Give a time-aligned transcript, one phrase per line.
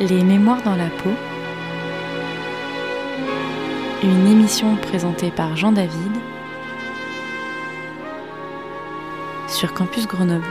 [0.00, 1.10] Les Mémoires dans la peau.
[4.02, 6.12] Une émission présentée par Jean David
[9.46, 10.42] sur Campus Grenoble.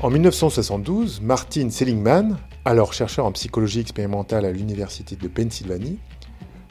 [0.00, 2.36] En 1972, Martin Seligman,
[2.68, 5.98] alors chercheur en psychologie expérimentale à l'Université de Pennsylvanie,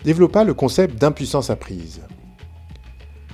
[0.04, 2.02] développa le concept d'impuissance apprise.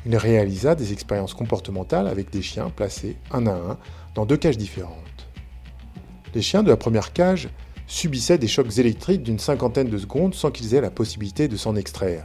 [0.06, 3.78] Il réalisa des expériences comportementales avec des chiens placés un à un
[4.16, 4.96] dans deux cages différentes.
[6.34, 7.50] Les chiens de la première cage
[7.86, 11.76] subissaient des chocs électriques d'une cinquantaine de secondes sans qu'ils aient la possibilité de s'en
[11.76, 12.24] extraire.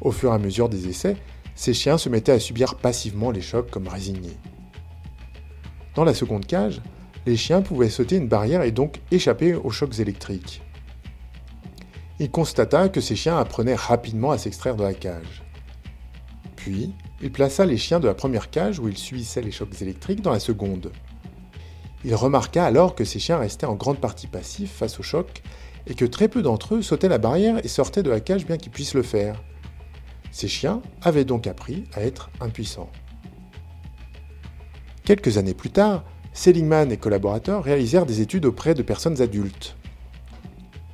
[0.00, 1.18] Au fur et à mesure des essais,
[1.54, 4.38] ces chiens se mettaient à subir passivement les chocs comme résignés.
[5.96, 6.80] Dans la seconde cage,
[7.26, 10.62] les chiens pouvaient sauter une barrière et donc échapper aux chocs électriques.
[12.18, 15.42] Il constata que ces chiens apprenaient rapidement à s'extraire de la cage.
[16.56, 20.22] Puis, il plaça les chiens de la première cage où ils subissaient les chocs électriques
[20.22, 20.92] dans la seconde.
[22.04, 25.42] Il remarqua alors que ces chiens restaient en grande partie passifs face aux chocs
[25.86, 28.56] et que très peu d'entre eux sautaient la barrière et sortaient de la cage bien
[28.56, 29.40] qu'ils puissent le faire.
[30.30, 32.90] Ces chiens avaient donc appris à être impuissants.
[35.04, 36.04] Quelques années plus tard,
[36.34, 39.76] Seligman et collaborateurs réalisèrent des études auprès de personnes adultes.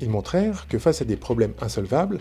[0.00, 2.19] Ils montrèrent que face à des problèmes insolvables,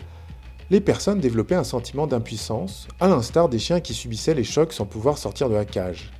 [0.69, 4.85] les personnes développaient un sentiment d'impuissance, à l'instar des chiens qui subissaient les chocs sans
[4.85, 6.11] pouvoir sortir de la cage.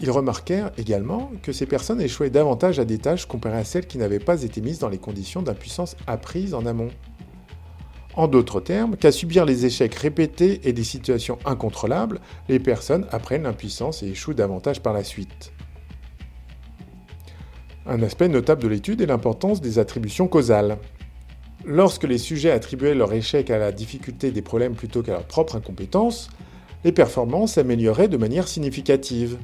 [0.00, 3.98] Ils remarquèrent également que ces personnes échouaient davantage à des tâches comparées à celles qui
[3.98, 6.90] n'avaient pas été mises dans les conditions d'impuissance apprises en amont.
[8.14, 13.44] En d'autres termes, qu'à subir les échecs répétés et des situations incontrôlables, les personnes apprennent
[13.44, 15.52] l'impuissance et échouent davantage par la suite.
[17.90, 20.76] Un aspect notable de l'étude est l'importance des attributions causales.
[21.64, 25.56] Lorsque les sujets attribuaient leur échec à la difficulté des problèmes plutôt qu'à leur propre
[25.56, 26.28] incompétence,
[26.84, 29.38] les performances s'amélioraient de manière significative.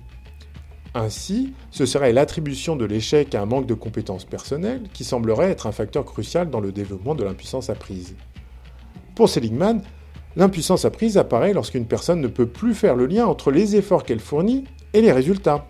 [0.92, 5.66] Ainsi, ce serait l'attribution de l'échec à un manque de compétences personnelles qui semblerait être
[5.66, 8.14] un facteur crucial dans le développement de l'impuissance apprise.
[9.14, 9.80] Pour Seligman,
[10.36, 14.20] l'impuissance apprise apparaît lorsqu'une personne ne peut plus faire le lien entre les efforts qu'elle
[14.20, 15.66] fournit et les résultats.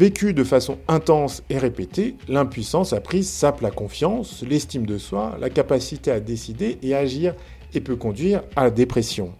[0.00, 5.50] Vécue de façon intense et répétée, l'impuissance apprise sape la confiance, l'estime de soi, la
[5.50, 7.34] capacité à décider et agir
[7.74, 9.34] et peut conduire à la dépression.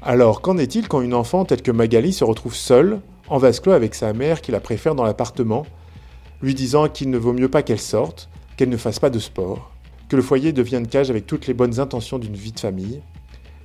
[0.00, 3.72] Alors, qu'en est-il quand une enfant telle que Magali se retrouve seule, en vase clos
[3.72, 5.66] avec sa mère qui la préfère dans l'appartement,
[6.40, 9.70] lui disant qu'il ne vaut mieux pas qu'elle sorte, qu'elle ne fasse pas de sport
[10.08, 13.02] que le foyer devienne cage avec toutes les bonnes intentions d'une vie de famille,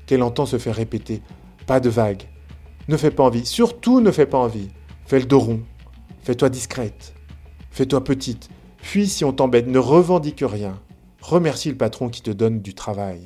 [0.05, 1.21] qu'elle entend se faire répéter
[1.65, 2.23] Pas de vague,
[2.89, 4.67] ne fais pas envie, surtout ne fais pas envie,
[5.09, 5.61] fais le dos rond,
[6.21, 7.15] fais-toi discrète,
[7.71, 8.47] fais-toi petite,
[8.79, 10.79] puis si on t'embête, ne revendique rien,
[11.19, 13.21] remercie le patron qui te donne du travail.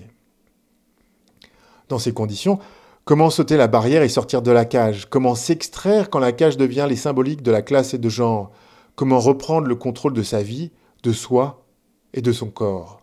[1.90, 2.58] Dans ces conditions,
[3.04, 5.10] comment sauter la barrière et sortir de la cage?
[5.10, 8.54] Comment s'extraire quand la cage devient les symboliques de la classe et de genre?
[8.96, 10.72] Comment reprendre le contrôle de sa vie,
[11.04, 11.66] de soi
[12.14, 13.02] et de son corps?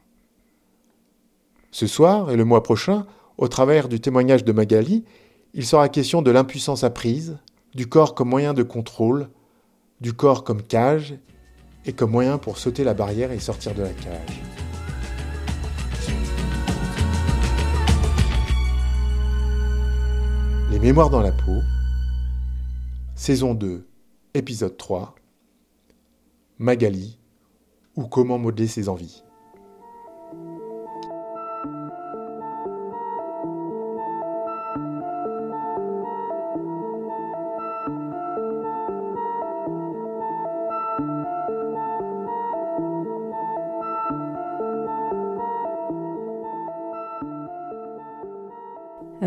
[1.71, 3.05] Ce soir et le mois prochain,
[3.37, 5.05] au travers du témoignage de Magali,
[5.53, 7.37] il sera question de l'impuissance apprise,
[7.75, 9.29] du corps comme moyen de contrôle,
[10.01, 11.15] du corps comme cage
[11.87, 14.41] et comme moyen pour sauter la barrière et sortir de la cage.
[20.71, 21.61] Les Mémoires dans la peau,
[23.15, 23.87] saison 2,
[24.35, 25.15] épisode 3,
[26.59, 27.19] Magali,
[27.97, 29.23] ou comment modeler ses envies.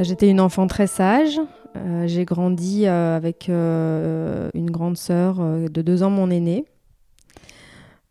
[0.03, 1.39] J'étais une enfant très sage.
[1.75, 6.65] Euh, j'ai grandi euh, avec une grande sœur de deux ans, mon aînée.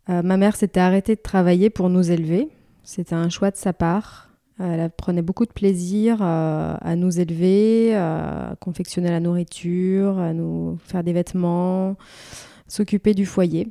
[0.09, 2.49] ma mère s'était arrêtée de travailler pour nous élever.
[2.83, 4.31] C'était un choix de sa part.
[4.59, 11.03] Elle prenait beaucoup de plaisir à nous élever, à confectionner la nourriture, à nous faire
[11.03, 11.97] des vêtements,
[12.69, 13.69] s'occuper du foyer.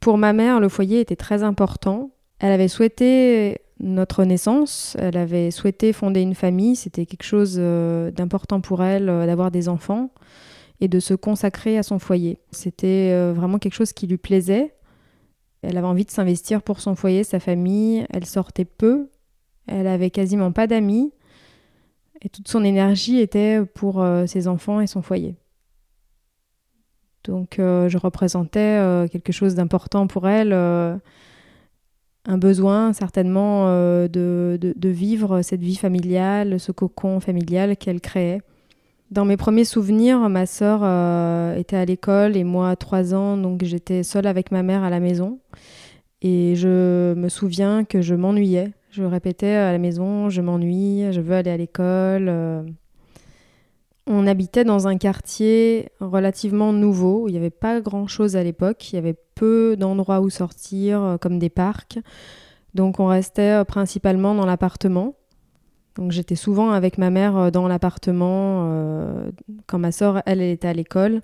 [0.00, 2.10] Pour ma mère, le foyer était très important.
[2.38, 4.96] Elle avait souhaité notre naissance.
[4.98, 6.76] Elle avait souhaité fonder une famille.
[6.76, 10.10] C'était quelque chose euh, d'important pour elle euh, d'avoir des enfants
[10.80, 12.40] et de se consacrer à son foyer.
[12.50, 14.74] C'était euh, vraiment quelque chose qui lui plaisait.
[15.62, 18.06] Elle avait envie de s'investir pour son foyer, sa famille.
[18.10, 19.10] Elle sortait peu.
[19.66, 21.12] Elle avait quasiment pas d'amis.
[22.22, 25.36] Et toute son énergie était pour ses enfants et son foyer.
[27.22, 30.52] Donc je représentais quelque chose d'important pour elle
[32.26, 38.40] un besoin certainement de, de, vivre cette vie familiale, ce cocon familial qu'elle créait.
[39.10, 40.80] Dans mes premiers souvenirs, ma sœur
[41.56, 44.90] était à l'école et moi à 3 ans, donc j'étais seule avec ma mère à
[44.90, 45.38] la maison.
[46.20, 48.72] Et je me souviens que je m'ennuyais.
[48.90, 52.28] Je répétais à la maison, je m'ennuie, je veux aller à l'école.
[54.10, 58.96] On habitait dans un quartier relativement nouveau, il n'y avait pas grand-chose à l'époque, il
[58.96, 61.98] y avait peu d'endroits où sortir, euh, comme des parcs.
[62.72, 65.14] Donc on restait euh, principalement dans l'appartement.
[65.96, 68.72] Donc j'étais souvent avec ma mère euh, dans l'appartement
[69.66, 71.20] quand ma soeur, elle, elle était à l'école.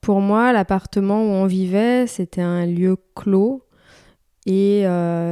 [0.00, 3.62] Pour moi, l'appartement où on vivait, c'était un lieu clos
[4.44, 4.82] et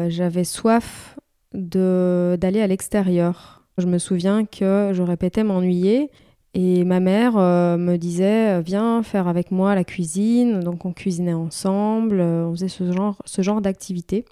[0.09, 1.19] j'avais soif
[1.53, 3.65] d'aller à l'extérieur.
[3.79, 6.11] Je me souviens que je répétais m'ennuyer
[6.53, 10.61] et ma mère euh, me disait euh, Viens faire avec moi la cuisine.
[10.61, 14.25] Donc on cuisinait ensemble, euh, on faisait ce genre, ce genre d'activité.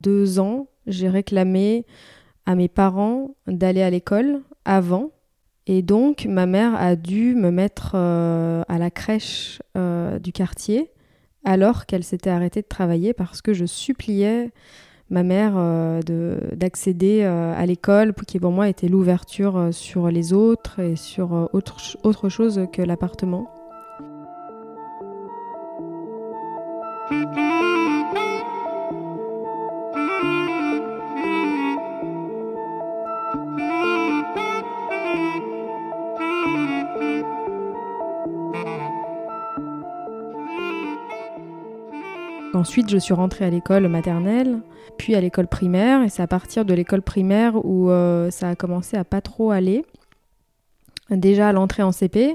[0.00, 1.86] Deux ans, j'ai réclamé
[2.46, 5.12] à mes parents d'aller à l'école avant.
[5.66, 9.62] Et donc ma mère a dû me mettre à la crèche
[10.20, 10.90] du quartier
[11.42, 14.52] alors qu'elle s'était arrêtée de travailler parce que je suppliais
[15.14, 16.00] ma mère euh,
[16.56, 21.48] d'accéder euh, à l'école, qui pour moi était l'ouverture euh, sur les autres et sur
[21.52, 23.53] autre, autre chose que l'appartement.
[42.64, 44.60] Ensuite, je suis rentrée à l'école maternelle,
[44.96, 48.54] puis à l'école primaire, et c'est à partir de l'école primaire où euh, ça a
[48.54, 49.84] commencé à pas trop aller.
[51.10, 52.30] Déjà à l'entrée en CP,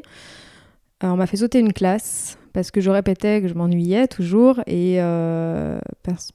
[1.04, 4.60] euh, on m'a fait sauter une classe parce que je répétais que je m'ennuyais toujours
[4.68, 5.80] et euh,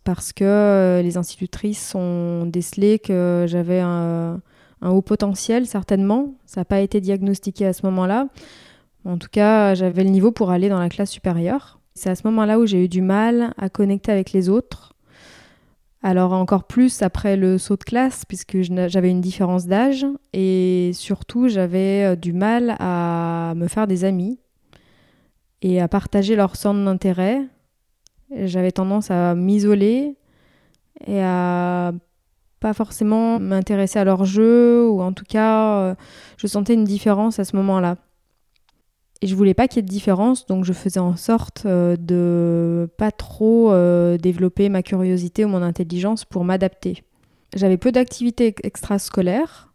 [0.03, 4.41] parce, que les institutrices ont décelé que j'avais un,
[4.83, 6.35] un, haut potentiel certainement.
[6.47, 8.27] Ça n'a pas été diagnostiqué à ce moment-là.
[9.05, 11.79] En tout cas, j'avais le niveau pour aller dans la classe supérieure.
[11.95, 14.95] C'est à ce moment-là où j'ai eu du mal à connecter avec les autres.
[16.03, 21.49] Alors encore plus après le saut de classe, puisque j'avais une différence d'âge, et surtout
[21.49, 24.39] j'avais euh, du mal à me faire des amis
[25.63, 27.41] et à partager leur centre d'intérêt.
[28.37, 30.17] J'avais tendance à m'isoler
[31.07, 31.93] et à
[32.61, 35.95] pas forcément m'intéresser à leur jeu, ou en tout cas, euh,
[36.39, 37.97] je sentais une différence à ce moment-là.
[39.23, 41.97] Et je voulais pas qu'il y ait de différence, donc je faisais en sorte euh,
[41.97, 47.05] de pas trop euh, développer ma curiosité ou mon intelligence pour m'adapter.
[47.55, 49.73] J'avais peu d'activités extrascolaires.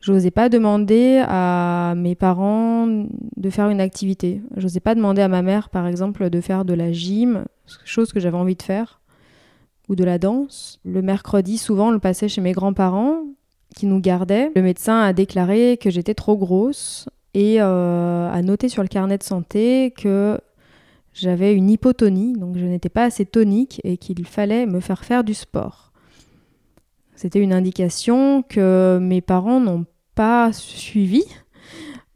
[0.00, 4.40] Je n'osais pas demander à mes parents de faire une activité.
[4.56, 7.44] Je n'osais pas demander à ma mère, par exemple, de faire de la gym,
[7.84, 9.00] chose que j'avais envie de faire,
[9.88, 10.80] ou de la danse.
[10.84, 13.24] Le mercredi, souvent, on le passait chez mes grands-parents
[13.74, 14.50] qui nous gardaient.
[14.54, 19.18] Le médecin a déclaré que j'étais trop grosse et euh, à noter sur le carnet
[19.18, 20.40] de santé que
[21.12, 25.24] j'avais une hypotonie, donc je n'étais pas assez tonique et qu'il fallait me faire faire
[25.24, 25.92] du sport.
[27.14, 29.84] C'était une indication que mes parents n'ont
[30.14, 31.24] pas suivi.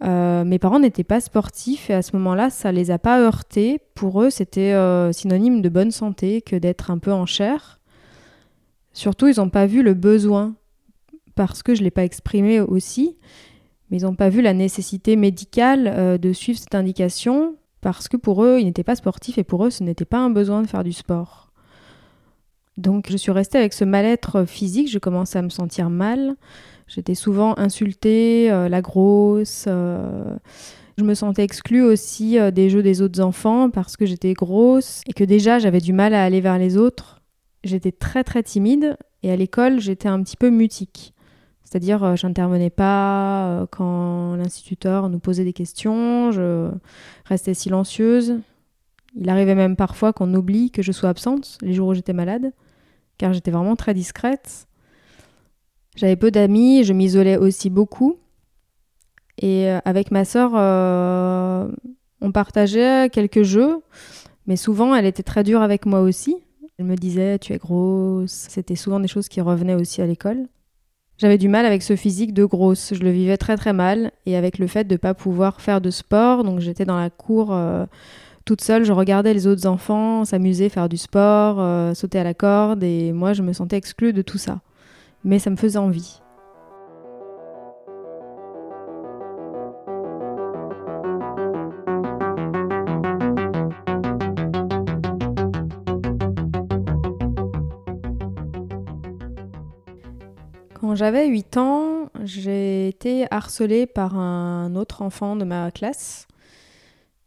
[0.02, 3.80] Euh, mes parents n'étaient pas sportifs et à ce moment-là, ça les a pas heurtés.
[3.94, 7.80] Pour eux, c'était euh, synonyme de bonne santé que d'être un peu en chair.
[8.92, 10.54] Surtout, ils n'ont pas vu le besoin
[11.34, 13.16] parce que je ne l'ai pas exprimé aussi
[13.90, 18.16] mais ils n'ont pas vu la nécessité médicale euh, de suivre cette indication parce que
[18.16, 20.66] pour eux, ils n'étaient pas sportifs et pour eux, ce n'était pas un besoin de
[20.66, 21.52] faire du sport.
[22.76, 26.34] Donc je suis restée avec ce mal-être physique, je commençais à me sentir mal.
[26.86, 29.66] J'étais souvent insultée, euh, la grosse.
[29.68, 30.36] Euh,
[30.98, 35.12] je me sentais exclue aussi des jeux des autres enfants parce que j'étais grosse et
[35.12, 37.20] que déjà j'avais du mal à aller vers les autres.
[37.64, 41.13] J'étais très très timide et à l'école j'étais un petit peu mutique.
[41.64, 46.70] C'est-à-dire, euh, je n'intervenais pas euh, quand l'instituteur nous posait des questions, je
[47.24, 48.38] restais silencieuse.
[49.16, 52.52] Il arrivait même parfois qu'on oublie que je sois absente les jours où j'étais malade,
[53.18, 54.68] car j'étais vraiment très discrète.
[55.96, 58.18] J'avais peu d'amis, je m'isolais aussi beaucoup.
[59.38, 60.52] Et euh, avec ma sœur,
[62.20, 63.80] on partageait quelques jeux,
[64.46, 66.36] mais souvent elle était très dure avec moi aussi.
[66.78, 68.46] Elle me disait tu es grosse.
[68.48, 70.46] C'était souvent des choses qui revenaient aussi à l'école.
[71.18, 74.36] J'avais du mal avec ce physique de grosse, je le vivais très très mal et
[74.36, 77.52] avec le fait de ne pas pouvoir faire de sport, donc j'étais dans la cour
[77.52, 77.86] euh,
[78.44, 82.34] toute seule, je regardais les autres enfants s'amuser, faire du sport, euh, sauter à la
[82.34, 84.60] corde et moi je me sentais exclue de tout ça.
[85.22, 86.20] Mais ça me faisait envie.
[100.94, 106.28] Quand j'avais 8 ans, j'ai été harcelée par un autre enfant de ma classe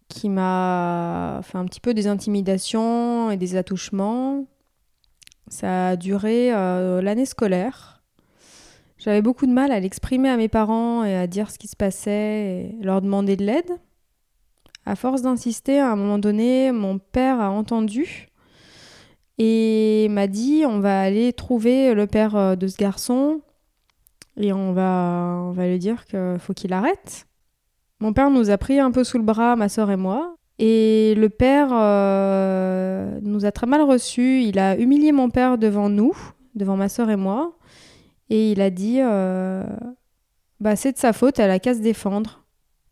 [0.08, 4.46] qui m'a fait un petit peu des intimidations et des attouchements.
[5.50, 8.02] Ça a duré euh, l'année scolaire.
[9.00, 11.76] J'avais beaucoup de mal à l'exprimer à mes parents et à dire ce qui se
[11.76, 13.72] passait et leur demander de l'aide.
[14.86, 18.30] À force d'insister, à un moment donné, mon père a entendu
[19.38, 23.42] et m'a dit on va aller trouver le père euh, de ce garçon
[24.38, 27.26] et on va, on va lui dire qu'il faut qu'il arrête.
[28.00, 30.36] Mon père nous a pris un peu sous le bras, ma soeur et moi.
[30.60, 34.44] Et le père euh, nous a très mal reçus.
[34.44, 36.16] Il a humilié mon père devant nous,
[36.56, 37.58] devant ma soeur et moi.
[38.30, 39.64] Et il a dit euh,
[40.60, 42.44] bah, c'est de sa faute, elle a qu'à se défendre.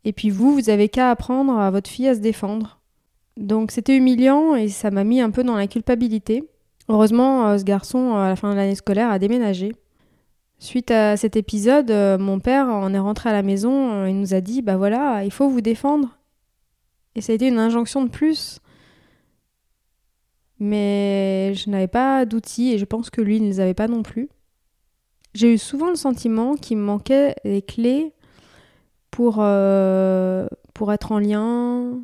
[0.04, 2.80] Et puis vous, vous avez qu'à apprendre à votre fille à se défendre.
[3.36, 6.44] Donc c'était humiliant et ça m'a mis un peu dans la culpabilité.
[6.88, 9.72] Heureusement, euh, ce garçon, à la fin de l'année scolaire, a déménagé.
[10.58, 14.18] Suite à cet épisode, euh, mon père en est rentré à la maison, euh, il
[14.18, 16.18] nous a dit bah voilà, il faut vous défendre.
[17.14, 18.60] Et ça a été une injonction de plus.
[20.58, 24.02] Mais je n'avais pas d'outils et je pense que lui ne les avait pas non
[24.02, 24.30] plus.
[25.34, 28.14] J'ai eu souvent le sentiment qu'il me manquait des clés
[29.10, 32.00] pour, euh, pour être en lien,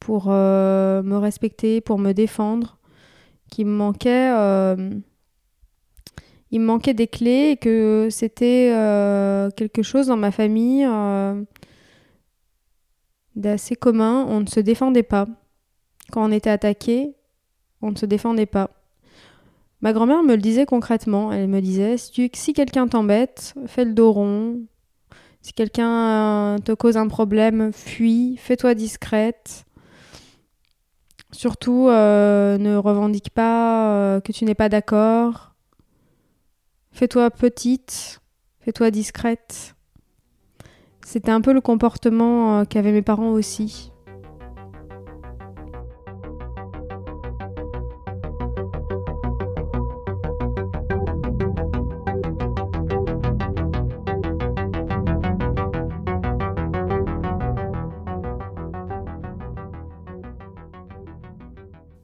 [0.00, 2.76] pour me respecter, pour me défendre,
[3.50, 4.30] qu'il me manquait
[6.54, 11.42] il me manquait des clés et que c'était euh, quelque chose dans ma famille euh,
[13.34, 14.24] d'assez commun.
[14.28, 15.26] On ne se défendait pas.
[16.12, 17.16] Quand on était attaqué,
[17.82, 18.70] on ne se défendait pas.
[19.80, 21.32] Ma grand-mère me le disait concrètement.
[21.32, 24.60] Elle me disait si, quelqu'un t'embête, fais le dos rond.
[25.42, 29.64] Si quelqu'un te cause un problème, fuis, fais-toi discrète.
[31.32, 35.53] Surtout, euh, ne revendique pas que tu n'es pas d'accord.
[36.94, 38.20] Fais-toi petite,
[38.60, 39.74] fais-toi discrète.
[41.04, 43.90] C'était un peu le comportement euh, qu'avaient mes parents aussi.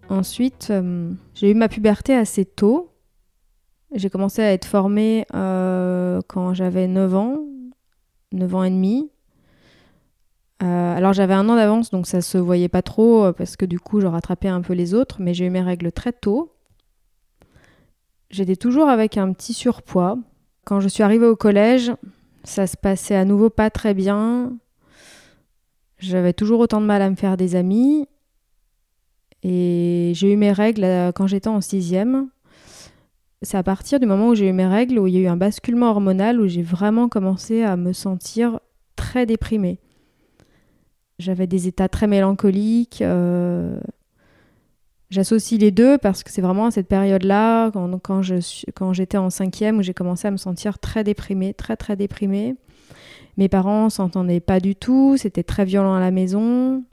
[0.09, 2.90] Ensuite, euh, j'ai eu ma puberté assez tôt.
[3.93, 7.45] J'ai commencé à être formée euh, quand j'avais 9 ans,
[8.33, 9.11] 9 ans et demi.
[10.63, 13.65] Euh, alors j'avais un an d'avance, donc ça se voyait pas trop euh, parce que
[13.65, 16.53] du coup je rattrapais un peu les autres, mais j'ai eu mes règles très tôt.
[18.31, 20.19] J'étais toujours avec un petit surpoids.
[20.65, 21.91] Quand je suis arrivée au collège,
[22.45, 24.53] ça se passait à nouveau pas très bien.
[25.99, 28.07] J'avais toujours autant de mal à me faire des amis.
[29.43, 32.29] Et j'ai eu mes règles quand j'étais en sixième
[33.43, 35.27] c'est à partir du moment où j'ai eu mes règles, où il y a eu
[35.27, 38.61] un basculement hormonal, où j'ai vraiment commencé à me sentir
[38.97, 39.79] très déprimée.
[41.19, 43.03] J'avais des états très mélancoliques.
[43.03, 43.79] Euh,
[45.11, 47.71] j'associe les deux parce que c'est vraiment à cette période-là,
[48.03, 52.57] quand, j'étais en cinquième, où j'ai commencé à me sentir très déprimée, très très déprimée.
[53.37, 56.85] Mes parents s'entendaient pas du tout, c'était très violent à la maison.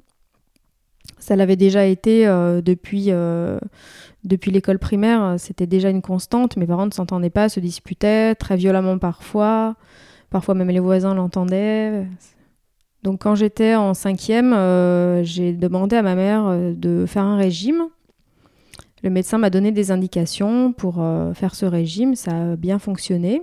[1.20, 3.60] Ça l'avait déjà été euh, depuis, euh,
[4.24, 6.58] depuis l'école primaire, c'était déjà une constante.
[6.58, 9.76] Mes parents ne s'entendaient pas, se disputaient très violemment parfois.
[10.30, 12.06] Parfois même les voisins l'entendaient.
[13.04, 17.84] Donc quand j'étais en cinquième, euh, j'ai demandé à ma mère de faire un régime.
[19.04, 20.96] Le médecin m'a donné des indications pour
[21.36, 22.16] faire ce régime.
[22.16, 23.42] Ça a bien fonctionné.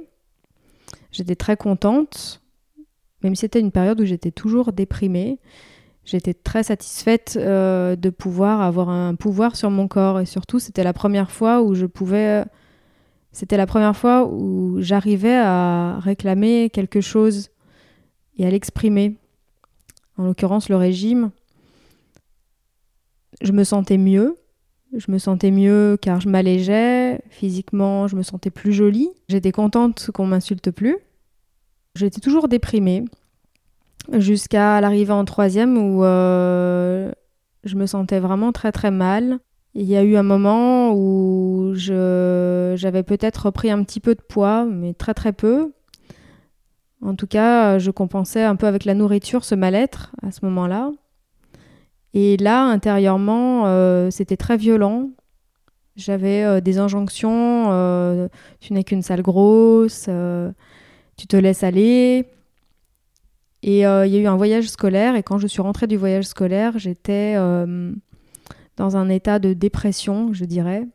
[1.13, 2.43] J'étais très contente,
[3.23, 5.39] même si c'était une période où j'étais toujours déprimée
[6.05, 10.21] j'étais très satisfaite euh, de pouvoir avoir un pouvoir sur mon corps.
[10.21, 12.45] Et surtout c'était la première fois où je pouvais
[13.33, 17.51] c'était la première fois où j'arrivais à réclamer quelque chose
[18.39, 19.17] et à l'exprimer.
[20.17, 21.31] En l'occurrence le régime.
[23.41, 24.37] Je me sentais mieux.
[24.97, 27.21] Je me sentais mieux car je m'allégeais.
[27.31, 29.11] Physiquement je me sentais plus jolie.
[29.29, 30.97] J'étais contente qu'on m'insulte plus.
[31.97, 33.05] J'étais toujours déprimée
[34.13, 37.11] jusqu'à l'arrivée en troisième où euh,
[37.65, 39.39] je me sentais vraiment très très mal.
[39.75, 44.67] Il y a eu un moment où j'avais peut-être repris un petit peu de poids,
[44.67, 45.73] mais très très peu.
[47.03, 50.93] En tout cas, je compensais un peu avec la nourriture ce mal-être à ce moment-là.
[52.15, 55.11] Et là, intérieurement, euh, c'était très violent.
[55.97, 58.29] J'avais euh, des injonctions,
[58.61, 60.09] tu n'es qu'une sale grosse,
[61.17, 62.29] tu te laisses aller,
[63.67, 65.97] et euh, il y a eu un voyage scolaire, et quand je suis rentrée du
[65.97, 67.95] voyage scolaire, j'étais euh,
[68.77, 70.87] dans un état de dépression, je dirais.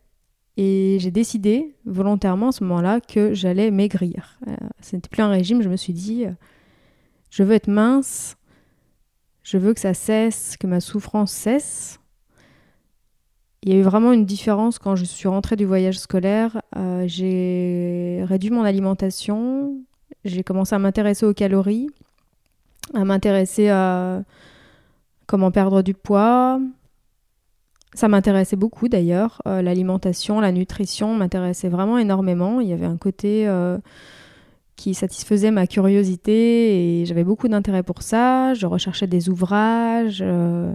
[0.55, 4.37] Et j'ai décidé volontairement à ce moment-là que j'allais maigrir.
[4.47, 6.25] Euh, ce n'était plus un régime, je me suis dit,
[7.31, 8.37] je veux être mince,
[9.41, 11.99] je veux que ça cesse, que ma souffrance cesse.
[13.63, 16.61] Il y a eu vraiment une différence quand je suis rentrée du voyage scolaire.
[17.07, 19.75] J'ai réduit mon alimentation,
[20.23, 21.87] j'ai commencé à m'intéresser aux calories,
[22.93, 24.23] à m'intéresser à
[25.25, 26.59] comment perdre du poids.
[27.93, 29.41] Ça m'intéressait beaucoup d'ailleurs.
[29.47, 32.59] Euh, l'alimentation, la nutrition m'intéressait vraiment énormément.
[32.59, 33.77] Il y avait un côté euh,
[34.75, 38.53] qui satisfaisait ma curiosité et j'avais beaucoup d'intérêt pour ça.
[38.53, 40.71] Je recherchais des ouvrages euh,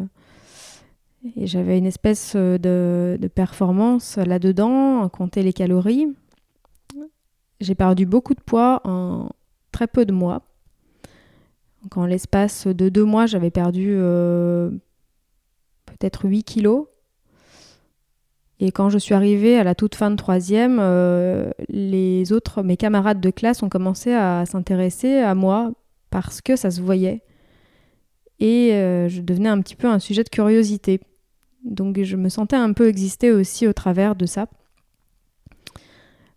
[1.37, 6.09] et j'avais une espèce de, de performance là-dedans, compter les calories.
[7.61, 9.29] J'ai perdu beaucoup de poids en
[9.71, 10.43] très peu de mois.
[11.85, 14.71] Donc en l'espace de deux mois, j'avais perdu euh,
[15.85, 16.87] peut-être 8 kilos.
[18.59, 22.79] Et quand je suis arrivée à la toute fin de troisième, euh, les autres, mes
[22.79, 25.73] camarades de classe ont commencé à s'intéresser à moi
[26.09, 27.23] parce que ça se voyait.
[28.41, 31.01] Et euh, je devenais un petit peu un sujet de curiosité.
[31.65, 34.47] Donc je me sentais un peu exister aussi au travers de ça.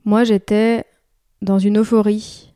[0.04, 0.84] Moi, j'étais
[1.42, 2.47] dans une euphorie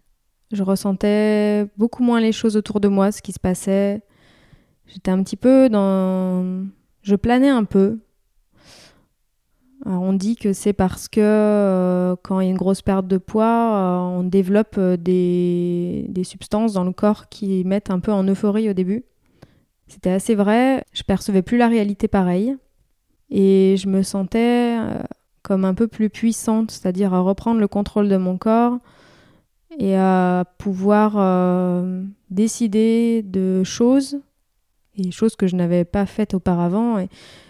[0.51, 4.01] je ressentais beaucoup moins les choses autour de moi, ce qui se passait.
[4.87, 6.65] J'étais un petit peu dans...
[7.01, 7.99] Je planais un peu.
[9.85, 13.17] on dit que c'est parce que euh, quand il y a une grosse perte de
[13.17, 16.05] poids, euh, on développe euh, des...
[16.09, 19.05] des, substances dans le corps qui mettent un peu en euphorie au début.
[19.87, 22.55] C'était assez vrai, je percevais plus la réalité pareil.
[23.29, 24.77] Et je me sentais
[25.41, 28.77] comme un peu plus puissante, c'est-à-dire à reprendre le contrôle de mon corps,
[29.79, 34.19] et à pouvoir euh, décider de choses,
[34.97, 36.99] et choses que je n'avais pas faites auparavant.
[36.99, 37.07] Et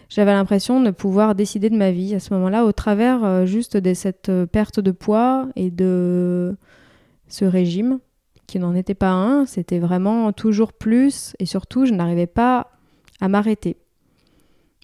[0.10, 3.78] j'avais l'impression de pouvoir décider de ma vie à ce moment-là au travers euh, juste
[3.78, 6.56] de cette euh, perte de poids et de
[7.28, 8.00] ce régime
[8.46, 12.72] qui n'en était pas un, c'était vraiment toujours plus et surtout je n'arrivais pas
[13.22, 13.78] à m'arrêter.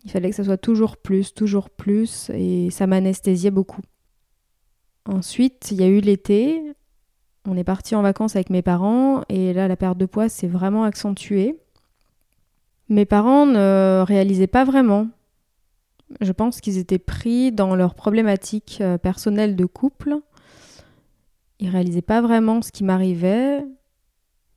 [0.05, 3.81] Il fallait que ça soit toujours plus, toujours plus et ça m'anesthésiait beaucoup.
[5.05, 6.61] Ensuite, il y a eu l'été
[7.47, 10.47] on est parti en vacances avec mes parents et là la perte de poids s'est
[10.47, 11.57] vraiment accentuée.
[12.89, 15.07] Mes parents ne réalisaient pas vraiment.
[16.21, 20.17] Je pense qu'ils étaient pris dans leurs problématiques euh, personnelles de couple.
[21.59, 23.65] Ils réalisaient pas vraiment ce qui m'arrivait,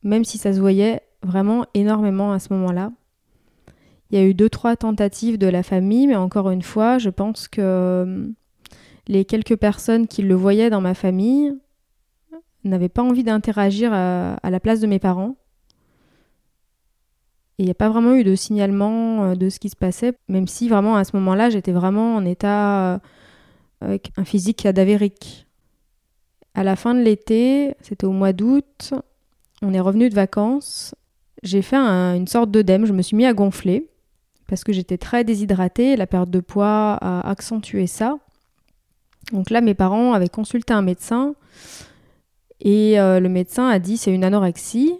[0.03, 2.91] même si ça se voyait vraiment énormément à ce moment-là.
[4.09, 7.09] Il y a eu deux, trois tentatives de la famille, mais encore une fois, je
[7.09, 8.27] pense que euh,
[9.07, 11.53] les quelques personnes qui le voyaient dans ma famille
[12.69, 15.35] n'avais pas envie d'interagir à, la place de mes parents.
[17.57, 20.13] Et il n'y a pas vraiment eu de signalement euh, de ce qui se passait,
[20.27, 22.99] même si vraiment à ce moment-là, j'étais vraiment en état euh,
[23.81, 25.47] avec un physique cadavérique.
[26.53, 28.93] À la fin de l'été, c'était au mois d'août,
[29.61, 30.95] on est revenu de vacances.
[31.43, 33.91] J'ai fait une sorte d'œdème, je me suis mis à gonfler
[34.47, 38.17] parce que j'étais très déshydratée, la perte de poids a accentué ça.
[39.31, 41.35] Donc là, mes parents avaient consulté un médecin
[42.61, 44.93] et euh, le médecin a dit c'est une anorexie.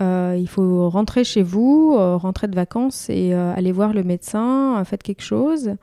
[0.00, 4.82] Euh, il faut rentrer chez vous, euh, rentrer de vacances et aller voir le médecin,
[4.84, 5.74] faites quelque chose.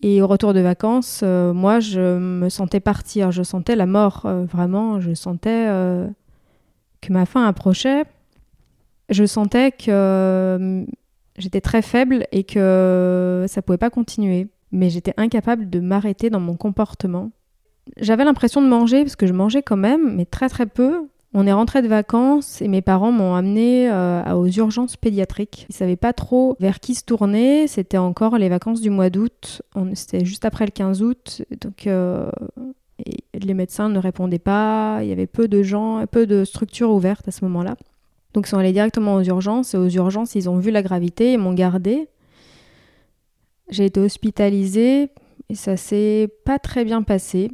[0.00, 5.00] Et au retour de vacances, moi, je me sentais partir, je sentais la mort, vraiment,
[5.00, 5.66] je sentais
[7.00, 8.04] que ma fin approchait.
[9.08, 10.86] Je sentais que
[11.36, 14.48] j'étais très faible et que ça pouvait pas continuer.
[14.70, 17.32] Mais j'étais incapable de m'arrêter dans mon comportement
[17.96, 21.08] j'avais l'impression de manger, parce que je mangeais quand même, mais très très peu.
[21.34, 25.66] On est rentré de vacances et mes parents m'ont amené euh, aux urgences pédiatriques.
[25.68, 27.66] Ils savaient pas trop vers qui se tourner.
[27.66, 29.60] C'était encore les vacances du mois d'août.
[29.92, 31.42] C'était juste après le 15 août.
[31.60, 32.30] Donc euh,
[33.34, 35.00] les médecins ne répondaient pas.
[35.02, 37.76] Il y avait peu de gens, peu de structures ouvertes à ce moment-là.
[38.32, 39.74] Donc ils sont allés directement aux urgences.
[39.74, 42.08] Et aux urgences, ils ont vu la gravité et m'ont gardé.
[43.68, 45.10] J'ai été hospitalisée
[45.50, 47.50] et ça s'est pas très bien passé.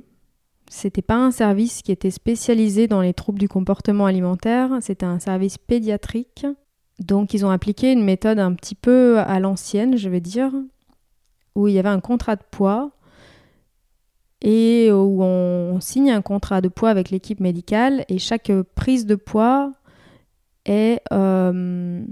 [0.68, 5.18] C'était pas un service qui était spécialisé dans les troubles du comportement alimentaire, c'était un
[5.18, 6.46] service pédiatrique.
[7.00, 10.53] Donc ils ont appliqué une méthode un petit peu à l'ancienne, je vais dire,
[11.55, 12.90] où il y avait un contrat de poids
[14.40, 19.14] et où on signe un contrat de poids avec l'équipe médicale et chaque prise de
[19.14, 19.72] poids
[20.66, 22.05] est euh,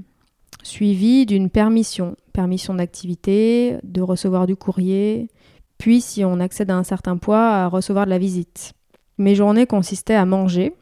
[0.62, 5.28] suivie d'une permission, permission d'activité, de recevoir du courrier,
[5.82, 8.72] puis, si on accède à un certain poids, à recevoir de la visite.
[9.18, 10.76] Mes journées consistaient à manger,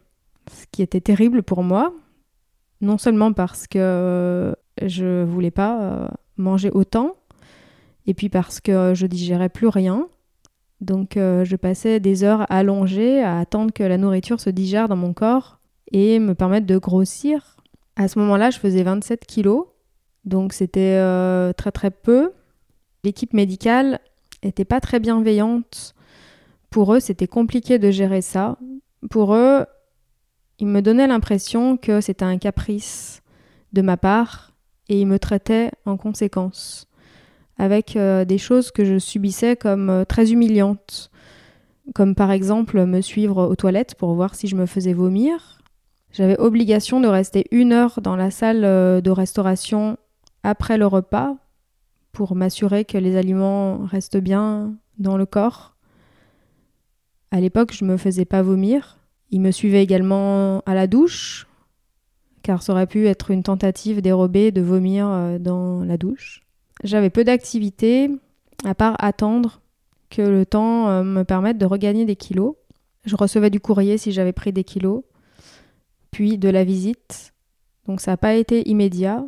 [0.52, 1.94] ce qui était terrible pour moi,
[2.82, 7.16] non seulement parce que je voulais pas euh, manger autant,
[8.06, 10.06] et puis parce que je digérais plus rien.
[10.82, 14.96] Donc euh, je passais des heures allongées à attendre que la nourriture se digère dans
[14.96, 15.60] mon corps
[15.92, 17.56] et me permette de grossir.
[17.96, 19.64] À ce moment-là, je faisais 27 kilos,
[20.26, 22.32] donc c'était euh, très très peu.
[23.02, 23.98] L'équipe médicale
[24.42, 25.94] était pas très bienveillante.
[26.70, 28.58] Pour eux, c'était compliqué de gérer ça.
[29.10, 29.66] Pour eux,
[30.58, 33.22] ils me donnaient l'impression que c'était un caprice
[33.72, 34.52] de ma part
[34.88, 36.86] et ils me traitaient en conséquence
[37.60, 41.10] avec euh, des choses que je subissais comme euh, très humiliantes,
[41.94, 45.58] comme par exemple me suivre aux toilettes pour voir si je me faisais vomir.
[46.10, 49.98] J'avais obligation de rester une heure dans la salle euh, de restauration
[50.42, 51.36] après le repas
[52.12, 55.76] pour m'assurer que les aliments restent bien dans le corps.
[57.30, 58.98] À l'époque, je ne me faisais pas vomir.
[59.30, 61.46] Il me suivait également à la douche,
[62.42, 66.42] car ça aurait pu être une tentative dérobée de vomir dans la douche.
[66.82, 68.10] J'avais peu d'activités,
[68.64, 69.60] à part attendre
[70.10, 72.54] que le temps euh, me permette de regagner des kilos.
[73.04, 75.02] Je recevais du courrier si j'avais pris des kilos,
[76.10, 77.32] puis de la visite.
[77.86, 79.24] Donc ça n'a pas été immédiat.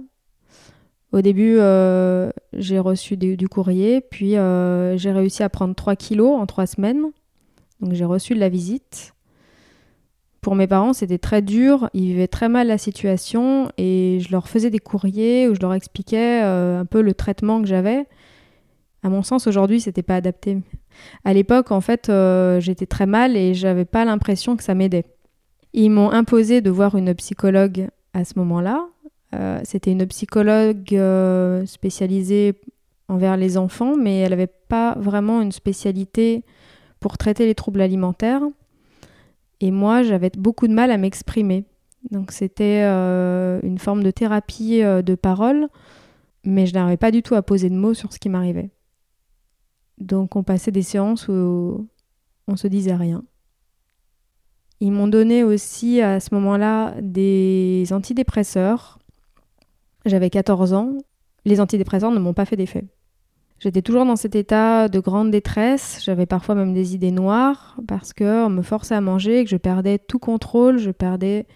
[1.12, 6.40] Au début, euh, j'ai reçu du, courrier, puis euh, j'ai réussi à prendre 3 kilos
[6.40, 7.02] en 3 semaines.
[7.80, 9.12] Donc j'ai reçu de la visite.
[10.40, 14.48] Pour mes parents, c'était très dur, ils vivaient très mal la situation et je leur
[14.48, 18.06] faisais des courriers où je leur expliquais euh, un peu le traitement que j'avais.
[19.02, 20.58] À mon sens, aujourd'hui, c'était pas adapté.
[21.24, 22.10] À l'époque, en fait,
[22.60, 25.04] j'étais très mal et j'avais pas l'impression que ça m'aidait.
[25.74, 28.86] Ils m'ont imposé de voir une psychologue à ce moment-là.
[29.34, 30.96] Euh, c'était une psychologue
[31.66, 32.54] spécialisée
[33.08, 36.44] envers les enfants, mais elle n'avait pas vraiment une spécialité
[37.00, 38.42] pour traiter les troubles alimentaires.
[39.60, 41.64] Et moi, j'avais beaucoup de mal à m'exprimer.
[42.10, 45.68] Donc c'était euh, une forme de thérapie euh, de parole,
[46.44, 48.70] mais je n'arrivais pas du tout à poser de mots sur ce qui m'arrivait.
[49.98, 51.88] Donc on passait des séances où
[52.48, 53.22] on se disait rien.
[54.80, 58.98] Ils m'ont donné aussi à ce moment-là des antidépresseurs.
[60.04, 60.98] J'avais 14 ans.
[61.44, 62.84] Les antidépresseurs ne m'ont pas fait d'effet.
[63.62, 68.12] J'étais toujours dans cet état de grande détresse, j'avais parfois même des idées noires parce
[68.12, 71.46] qu'on me forçait à manger, que je perdais tout contrôle, je perdais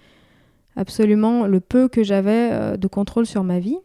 [0.77, 3.79] absolument le peu que j'avais euh, de contrôle sur ma vie.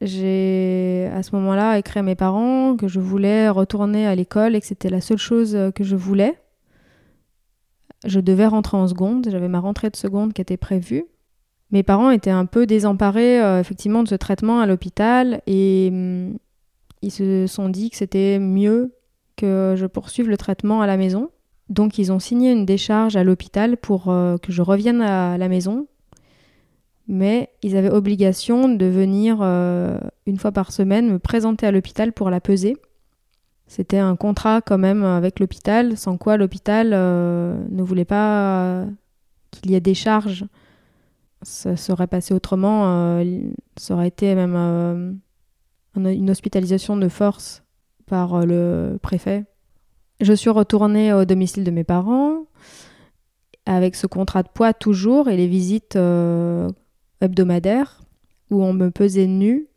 [0.00, 4.60] J'ai à ce moment-là écrit à mes parents que je voulais retourner à l'école et
[4.60, 6.38] que c'était la seule chose que je voulais.
[8.06, 11.06] Je devais rentrer en seconde, j'avais ma rentrée de seconde qui était prévue.
[11.72, 16.36] Mes parents étaient un peu désemparés euh, effectivement de ce traitement à l'hôpital et hum,
[17.02, 18.94] ils se sont dit que c'était mieux
[19.36, 21.30] que je poursuive le traitement à la maison.
[21.68, 25.48] Donc ils ont signé une décharge à l'hôpital pour euh, que je revienne à la
[25.48, 25.86] maison.
[27.06, 32.12] Mais ils avaient obligation de venir euh, une fois par semaine me présenter à l'hôpital
[32.12, 32.76] pour la peser.
[33.66, 38.84] C'était un contrat quand même avec l'hôpital, sans quoi l'hôpital ne voulait pas
[39.52, 40.44] qu'il y ait des charges
[41.42, 43.18] ça serait passé autrement.
[43.18, 43.40] Euh,
[43.76, 45.12] ça aurait été même euh,
[45.96, 47.62] une hospitalisation de force
[48.06, 49.44] par euh, le préfet.
[50.20, 52.44] Je suis retournée au domicile de mes parents
[53.64, 55.96] avec ce contrat de poids toujours et les visites
[57.20, 58.02] hebdomadaires
[58.50, 59.68] où on me pesait nue,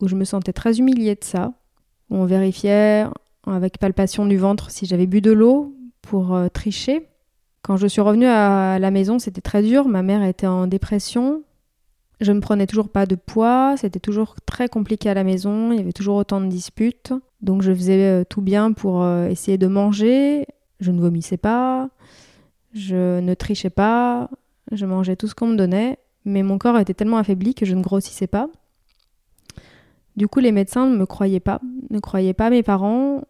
[0.00, 1.54] où je me sentais très humiliée de ça,
[2.10, 3.06] où on vérifiait
[3.46, 7.08] avec palpation du ventre si j'avais bu de l'eau pour tricher
[7.62, 9.86] quand je suis revenue à la maison, c'était très dur.
[9.86, 11.44] Ma mère était en dépression.
[12.20, 13.76] Je ne prenais toujours pas de poids.
[13.76, 15.70] C'était toujours très compliqué à la maison.
[15.72, 17.12] Il y avait toujours autant de disputes.
[17.40, 20.46] Donc je faisais euh, tout bien pour euh, essayer de manger.
[20.80, 21.88] Je ne vomissais pas.
[22.74, 24.28] Je ne trichais pas.
[24.72, 25.98] Je mangeais tout ce qu'on me donnait.
[26.24, 28.48] Mais mon corps était tellement affaibli que je ne grossissais pas.
[30.16, 31.60] Du coup, les médecins ne me croyaient pas.
[31.90, 33.22] Ne croyaient pas mes parents.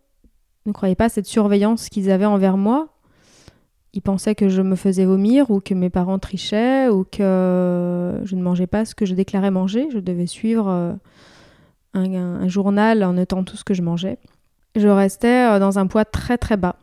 [0.64, 2.91] Ne croyaient pas cette surveillance qu'ils avaient envers moi
[3.94, 8.36] ils pensaient que je me faisais vomir ou que mes parents trichaient ou que je
[8.36, 9.88] ne mangeais pas ce que je déclarais manger.
[9.92, 10.92] Je devais suivre euh,
[11.94, 14.18] un, journal en notant tout ce que je mangeais.
[14.76, 16.76] Je restais euh, dans un poids très très bas.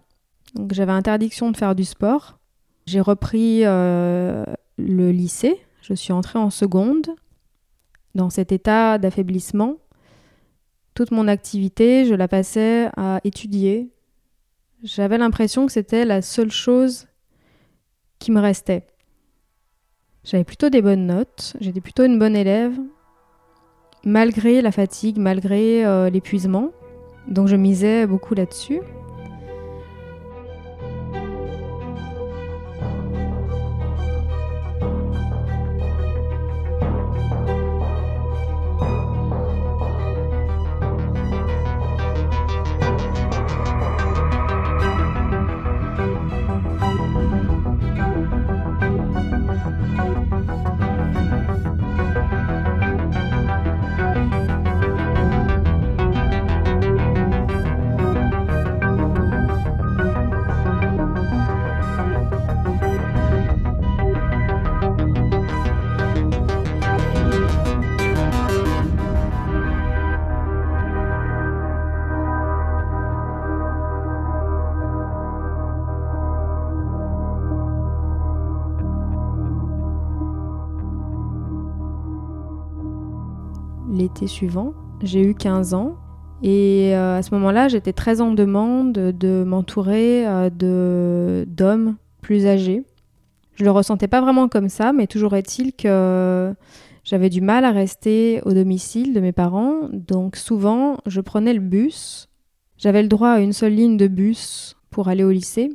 [0.53, 2.37] Donc j'avais interdiction de faire du sport.
[2.85, 4.43] J'ai repris euh,
[4.77, 5.59] le lycée.
[5.81, 7.07] Je suis entrée en seconde.
[8.15, 9.77] Dans cet état d'affaiblissement,
[10.93, 13.91] toute mon activité, je la passais à étudier,
[14.83, 17.07] j'avais l'impression que c'était la seule chose
[18.17, 18.85] qui me restait.
[20.23, 22.77] J'avais plutôt des bonnes notes, j'étais plutôt une bonne élève,
[24.03, 26.71] malgré la fatigue, malgré euh, l'épuisement.
[27.27, 28.81] Donc je misais beaucoup là-dessus.
[84.27, 84.73] Suivant.
[85.01, 85.95] J'ai eu 15 ans
[86.41, 92.45] et euh, à ce moment-là, j'étais très en demande de m'entourer euh, de d'hommes plus
[92.45, 92.83] âgés.
[93.55, 96.53] Je le ressentais pas vraiment comme ça, mais toujours est-il que
[97.03, 101.59] j'avais du mal à rester au domicile de mes parents, donc souvent je prenais le
[101.59, 102.29] bus.
[102.77, 105.71] J'avais le droit à une seule ligne de bus pour aller au lycée,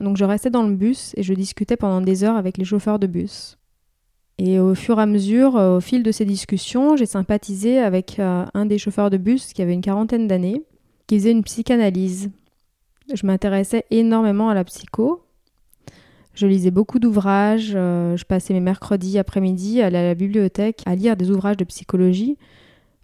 [0.00, 2.98] donc je restais dans le bus et je discutais pendant des heures avec les chauffeurs
[2.98, 3.58] de bus.
[4.44, 8.18] Et au fur et à mesure, euh, au fil de ces discussions, j'ai sympathisé avec
[8.18, 10.64] euh, un des chauffeurs de bus qui avait une quarantaine d'années,
[11.06, 12.28] qui faisait une psychanalyse.
[13.14, 15.22] Je m'intéressais énormément à la psycho.
[16.34, 21.16] Je lisais beaucoup d'ouvrages, euh, je passais mes mercredis après-midi à la bibliothèque à lire
[21.16, 22.36] des ouvrages de psychologie,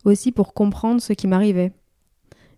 [0.05, 1.70] aussi pour comprendre ce qui m'arrivait.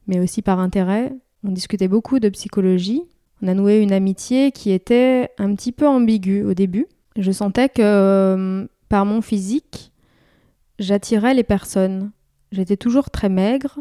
[0.06, 1.12] Mais aussi par intérêt,
[1.44, 3.02] on discutait beaucoup de psychologie.
[3.42, 6.86] On a noué une amitié qui était un petit peu ambiguë au début
[7.16, 9.92] je sentais que euh, par mon physique,
[10.79, 12.11] j'attirais les personnes.
[12.53, 13.79] J'étais toujours très maigre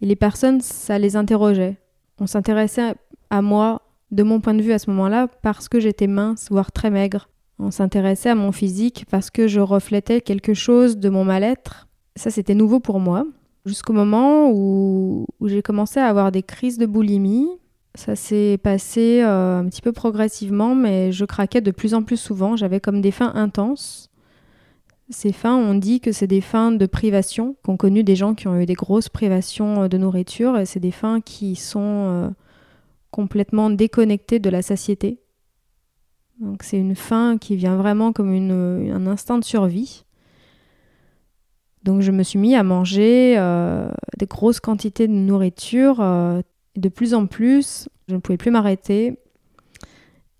[0.00, 1.78] et les personnes, ça les interrogeait.
[2.20, 2.94] On s'intéressait
[3.30, 6.72] à moi de mon point de vue à ce moment-là parce que j'étais mince, voire
[6.72, 7.28] très maigre.
[7.58, 11.88] On s'intéressait à mon physique parce que je reflétais quelque chose de mon mal-être.
[12.16, 13.26] Ça, c'était nouveau pour moi.
[13.66, 17.48] Jusqu'au moment où j'ai commencé à avoir des crises de boulimie,
[17.98, 22.16] ça s'est passé euh, un petit peu progressivement, mais je craquais de plus en plus
[22.16, 22.54] souvent.
[22.54, 24.08] J'avais comme des fins intenses.
[25.10, 28.46] Ces fins, on dit que c'est des fins de privation, qu'ont connu des gens qui
[28.46, 32.28] ont eu des grosses privations euh, de nourriture, et c'est des fins qui sont euh,
[33.10, 35.18] complètement déconnectées de la satiété.
[36.38, 40.04] Donc c'est une faim qui vient vraiment comme un instinct de survie.
[41.82, 43.34] Donc je me suis mis à manger
[44.18, 46.00] des grosses quantités de nourriture
[46.78, 49.18] de plus en plus, je ne pouvais plus m'arrêter.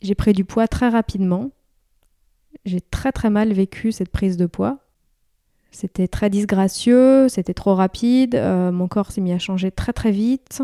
[0.00, 1.50] J'ai pris du poids très rapidement.
[2.64, 4.78] J'ai très très mal vécu cette prise de poids.
[5.70, 10.10] C'était très disgracieux, c'était trop rapide, euh, mon corps s'est mis à changer très très
[10.10, 10.62] vite.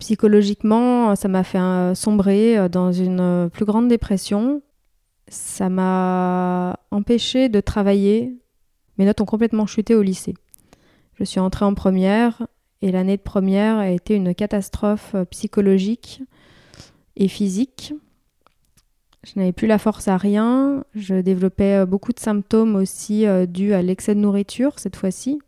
[0.00, 4.62] Psychologiquement, ça m'a fait euh, sombrer euh, dans une plus grande dépression.
[5.28, 8.36] Ça m'a empêché de travailler.
[8.98, 10.34] Mes notes ont complètement chuté au lycée.
[11.14, 12.46] Je suis entrée en première,
[12.82, 16.22] et l'année de première a été une catastrophe euh, psychologique
[17.16, 17.94] et physique.
[19.24, 20.84] Je n'avais plus la force à rien.
[20.94, 25.40] Je développais euh, beaucoup de symptômes aussi euh, dus à l'excès de nourriture cette fois-ci.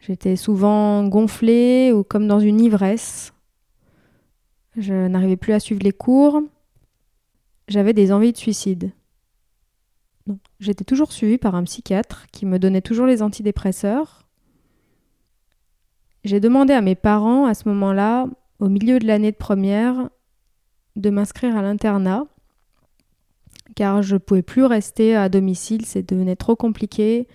[0.00, 3.32] J'étais souvent gonflée ou comme dans une ivresse.
[4.76, 6.40] Je n'arrivais plus à suivre les cours.
[7.66, 8.92] J'avais des envies de suicide.
[10.60, 14.27] J'étais toujours suivie par un psychiatre qui me donnait toujours les antidépresseurs
[16.24, 18.26] j'ai demandé à mes parents à ce moment-là,
[18.58, 20.10] au milieu de l'année de première,
[20.96, 22.26] de m'inscrire à l'internat
[23.78, 27.28] car je ne pouvais plus rester à domicile, c'est devenait trop compliqué.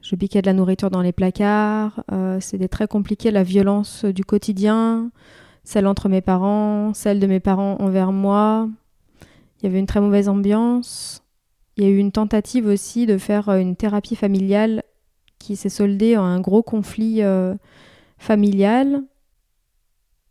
[0.00, 4.24] Je piquais de la nourriture dans les placards, euh, c'était très compliqué la violence du
[4.24, 5.10] quotidien,
[5.64, 8.66] celle entre mes parents, celle de mes parents envers moi.
[9.60, 11.22] Il y avait une très mauvaise ambiance.
[11.76, 14.82] Il y a eu une tentative aussi de faire une thérapie familiale
[15.38, 17.54] qui s'est soldée en un gros conflit euh,
[18.18, 19.04] Familiale,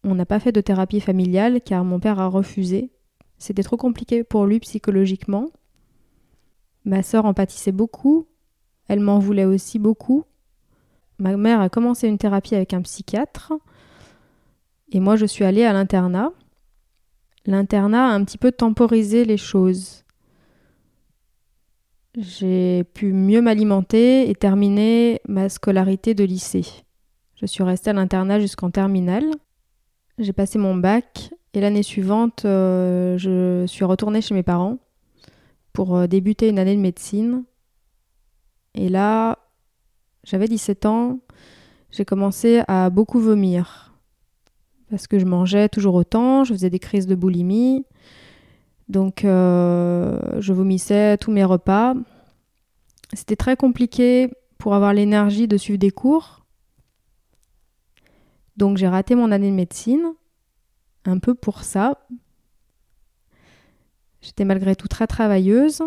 [0.04, 2.92] on n'a pas fait de thérapie familiale car mon père a refusé.
[3.38, 5.50] C'était trop compliqué pour lui psychologiquement.
[6.86, 8.28] Ma sœur en pâtissait beaucoup.
[8.88, 10.24] Elle m'en voulait aussi beaucoup.
[11.20, 13.54] Ma mère a commencé une thérapie avec un psychiatre.
[14.92, 16.32] Et moi, je suis allée à l'internat.
[17.46, 20.06] L'internat a un petit peu temporisé les choses.
[22.16, 26.66] J'ai pu mieux m'alimenter et terminer ma scolarité de lycée.
[27.40, 29.30] Je suis restée à l'internat jusqu'en terminale.
[30.18, 34.80] J'ai passé mon bac et l'année suivante, euh, je suis retournée chez mes parents
[35.72, 37.44] pour euh, débuter une année de médecine.
[38.74, 39.38] Et là,
[40.24, 41.20] j'avais 17 ans,
[41.92, 43.94] j'ai commencé à beaucoup vomir.
[44.90, 47.86] Parce que je mangeais toujours autant, je faisais des crises de boulimie.
[48.90, 51.94] Donc euh, je vomissais tous mes repas.
[53.14, 56.37] C'était très compliqué pour avoir l'énergie de suivre des cours.
[58.58, 60.14] Donc j'ai raté mon année de médecine,
[61.06, 62.00] un peu pour ça.
[64.22, 65.82] J'étais malgré tout très travailleuse.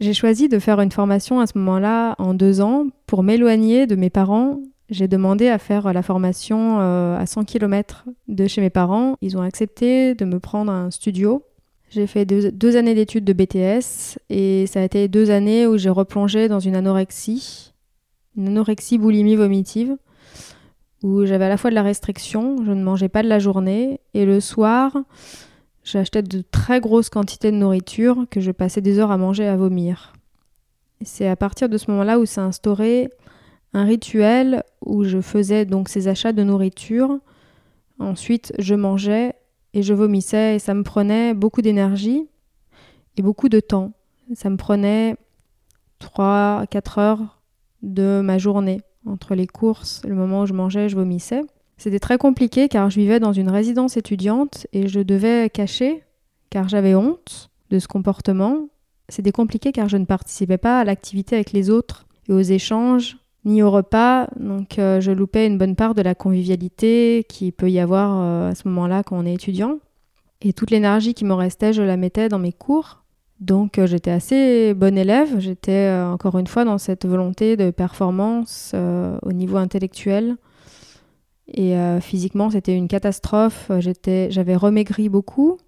[0.00, 3.96] J'ai choisi de faire une formation à ce moment-là en deux ans pour m'éloigner de
[3.96, 4.60] mes parents.
[4.90, 9.16] J'ai demandé à faire la formation euh, à 100 km de chez mes parents.
[9.22, 11.42] Ils ont accepté de me prendre un studio.
[11.90, 15.90] J'ai fait deux, années d'études de BTS et ça a été deux années où j'ai
[15.90, 17.72] replongé dans une anorexie,
[18.36, 19.96] une anorexie boulimie vomitive
[21.04, 24.00] où j'avais à la fois de la restriction, je ne mangeais pas de la journée,
[24.14, 24.96] et le soir,
[25.84, 29.48] j'achetais de très grosses quantités de nourriture que je passais des heures à manger et
[29.48, 30.14] à vomir.
[31.02, 33.10] C'est à partir de ce moment-là où s'est instauré
[33.74, 37.18] un rituel où je faisais donc ces achats de nourriture.
[37.98, 39.34] Ensuite, je mangeais
[39.74, 42.30] et je vomissais et ça me prenait beaucoup d'énergie
[43.18, 43.92] et beaucoup de temps.
[44.32, 45.16] Ça me prenait
[45.98, 47.42] 3 4 heures
[47.82, 51.42] de ma journée entre les courses, le moment où je mangeais, je vomissais.
[51.76, 56.04] C'était très compliqué car je vivais dans une résidence étudiante et je devais cacher
[56.50, 58.68] car j'avais honte de ce comportement.
[59.08, 63.18] C'était compliqué car je ne participais pas à l'activité avec les autres et aux échanges
[63.44, 67.70] ni au repas, donc euh, je loupais une bonne part de la convivialité qui peut
[67.70, 69.80] y avoir euh, à ce moment-là quand on est étudiant.
[70.40, 73.03] Et toute l'énergie qui me restait, je la mettais dans mes cours.
[73.40, 78.74] Donc euh, j'étais assez bonne élève, j'étais encore une fois dans cette volonté de performance
[78.74, 80.36] au niveau intellectuel.
[81.46, 83.70] Et physiquement, c'était une catastrophe.
[84.30, 85.58] j'avais remaigri beaucoup.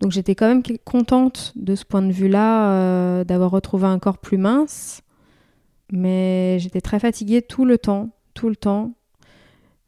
[0.00, 4.38] Donc j'étais quand même contente de ce point de vue-là, d'avoir retrouvé un corps plus
[4.38, 5.02] mince.
[5.90, 8.92] Mais j'étais très fatiguée tout le temps, tout le temps.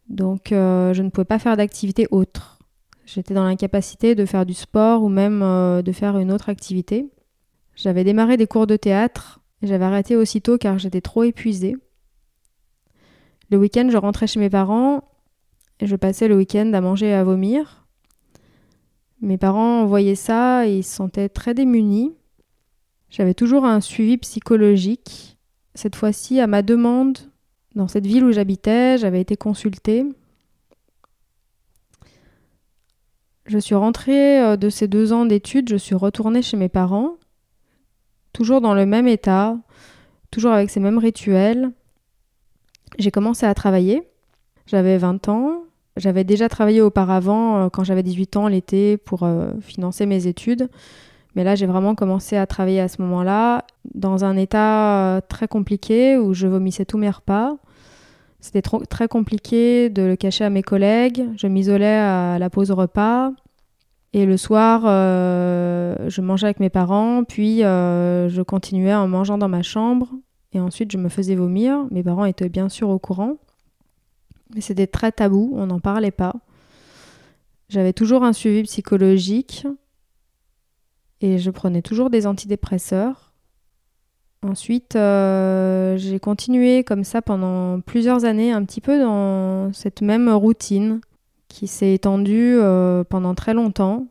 [0.09, 2.56] Donc euh, je ne pouvais pas faire d'activité autre.
[3.07, 7.09] J'étais dans l'incapacité de faire du sport ou même euh, de faire une autre activité.
[7.75, 11.77] J'avais démarré des cours de théâtre et j'avais arrêté aussitôt car j'étais trop épuisée.
[13.51, 15.05] Le week-end, je rentrais chez mes parents
[15.81, 17.87] et je passais le week-end à manger et à vomir.
[19.23, 22.13] Mes parents voyaient ça et ils se sentaient très démunis.
[23.09, 25.37] J'avais toujours un suivi psychologique
[25.77, 27.19] cette fois-ci, à ma demande,
[27.75, 30.07] dans cette ville où j'habitais, j'avais été consultée.
[33.47, 37.13] Je suis rentrée euh, de ces deux ans d'études, je suis retournée chez mes parents,
[38.33, 39.57] toujours dans le même état,
[40.33, 41.71] toujours avec ces mêmes rituels.
[42.99, 44.03] J'ai commencé à travailler.
[44.67, 45.63] J'avais 20 ans.
[45.97, 50.69] J'avais déjà travaillé auparavant, euh, quand j'avais 18 ans, l'été, pour euh, financer mes études.
[51.37, 56.17] Mais là, j'ai vraiment commencé à travailler à ce moment-là dans un état très compliqué
[56.17, 57.57] où je vomissais tous mes repas.
[58.41, 61.27] C'était très compliqué de le cacher à mes collègues.
[61.37, 63.33] Je m'isolais à la pause repas.
[64.13, 69.37] Et le soir, euh, je mangeais avec mes parents, puis euh, je continuais en mangeant
[69.37, 70.09] dans ma chambre.
[70.53, 71.87] Et ensuite, je me faisais vomir.
[71.91, 73.37] Mes parents étaient bien sûr au courant.
[74.55, 76.35] Mais c'était très tabou, on n'en parlait pas.
[77.69, 79.67] J'avais toujours un suivi psychologique
[81.21, 83.26] et je prenais toujours des antidépresseurs.
[84.57, 90.31] Ensuite, euh, j'ai continué comme ça pendant plusieurs années, un petit peu dans cette même
[90.31, 91.03] routine
[91.49, 94.07] qui s'est étendue euh, pendant très longtemps.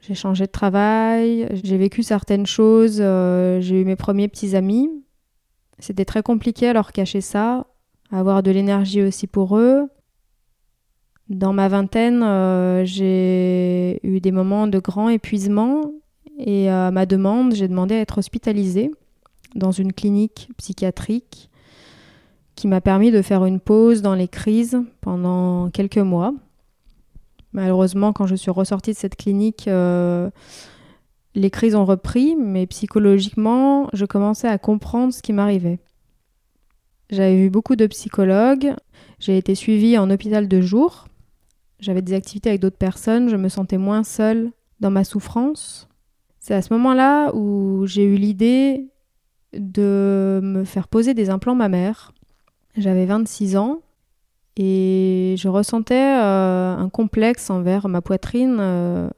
[0.00, 4.88] J'ai changé de travail, j'ai vécu certaines choses, euh, j'ai eu mes premiers petits amis.
[5.80, 7.66] C'était très compliqué à leur cacher ça,
[8.12, 9.88] avoir de l'énergie aussi pour eux.
[11.28, 12.22] Dans ma vingtaine,
[12.84, 15.90] j'ai eu des moments de grand épuisement
[16.38, 18.92] et à ma demande, j'ai demandé à être hospitalisée
[19.54, 21.50] dans une clinique psychiatrique
[22.54, 26.34] qui m'a permis de faire une pause dans les crises pendant quelques mois.
[27.52, 30.28] Malheureusement, quand je suis ressortie de cette clinique, euh,
[31.34, 35.78] les crises ont repris, mais psychologiquement, je commençais à comprendre ce qui m'arrivait.
[37.10, 38.74] J'avais vu beaucoup de psychologues,
[39.18, 41.06] j'ai été suivie en hôpital de jour,
[41.80, 45.88] j'avais des activités avec d'autres personnes, je me sentais moins seule dans ma souffrance.
[46.40, 48.88] C'est à ce moment-là où j'ai eu l'idée
[49.52, 52.12] de me faire poser des implants mammaires.
[52.76, 53.80] J'avais 26 ans
[54.56, 59.08] et je ressentais euh, un complexe envers ma poitrine euh,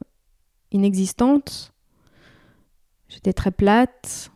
[0.71, 1.73] inexistante.
[3.09, 4.31] J'étais très plate,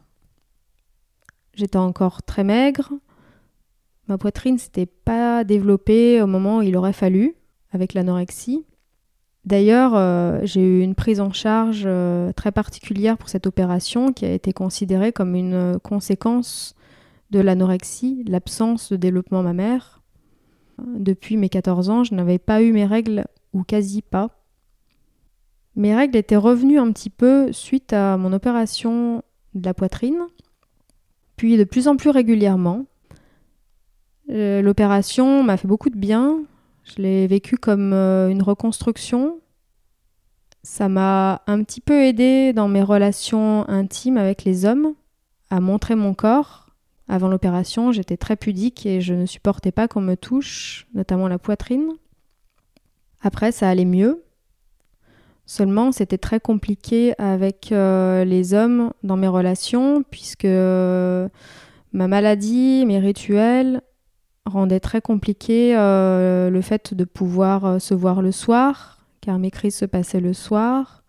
[1.54, 2.92] j'étais encore très maigre.
[4.08, 7.36] Ma poitrine s'était pas développée au moment où il aurait fallu
[7.72, 8.66] avec l'anorexie.
[9.46, 14.26] D'ailleurs, euh, j'ai eu une prise en charge euh, très particulière pour cette opération qui
[14.26, 16.76] a été considérée comme une conséquence
[17.30, 20.02] de l'anorexie, l'absence de développement mammaire.
[20.84, 24.30] Depuis mes 14 ans, je n'avais pas eu mes règles ou quasi pas.
[25.76, 29.22] Mes règles étaient revenues un petit peu suite à mon opération
[29.54, 30.20] de la poitrine,
[31.36, 32.86] puis de plus en plus régulièrement.
[34.30, 36.44] Euh, l'opération m'a fait beaucoup de bien,
[36.86, 39.40] je l'ai vécu comme euh, une reconstruction.
[40.64, 44.94] Ça m'a un petit peu aidé dans mes relations intimes avec les hommes,
[45.50, 46.70] à montrer mon corps.
[47.08, 51.38] Avant l'opération, j'étais très pudique et je ne supportais pas qu'on me touche, notamment la
[51.38, 51.90] poitrine.
[53.22, 54.24] Après, ça allait mieux.
[55.48, 61.30] Seulement, c'était très compliqué avec euh, les hommes dans mes relations, puisque euh,
[61.94, 63.82] ma maladie, mes rituels
[64.46, 69.52] rendait très compliqué euh, le fait de pouvoir euh, se voir le soir, car mes
[69.52, 71.04] crises se passaient le soir.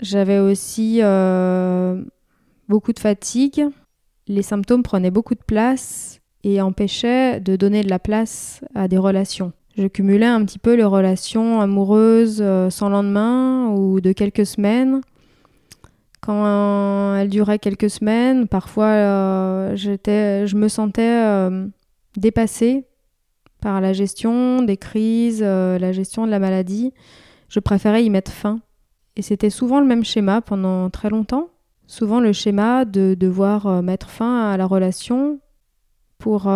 [0.00, 2.02] J'avais aussi euh,
[2.68, 3.68] beaucoup de fatigue
[4.28, 8.96] les symptômes prenaient beaucoup de place et empêchaient de donner de la place à des
[8.96, 9.52] relations.
[9.76, 15.00] Je cumulais un petit peu les relations amoureuses sans lendemain ou de quelques semaines.
[16.22, 21.66] Quand elles duraient quelques semaines, parfois euh, je me sentais euh,
[22.16, 22.86] dépassée
[23.60, 26.92] par la gestion des crises, la gestion de la maladie.
[27.48, 28.60] Je préférais y mettre fin.
[29.14, 31.48] Et c'était souvent le même schéma pendant très longtemps.
[31.86, 35.38] Souvent le schéma de devoir mettre fin à la relation
[36.18, 36.48] pour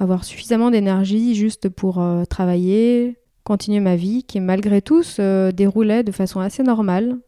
[0.00, 6.02] avoir suffisamment d'énergie juste pour euh, travailler, continuer ma vie, qui malgré tout se déroulait
[6.02, 7.18] de façon assez normale.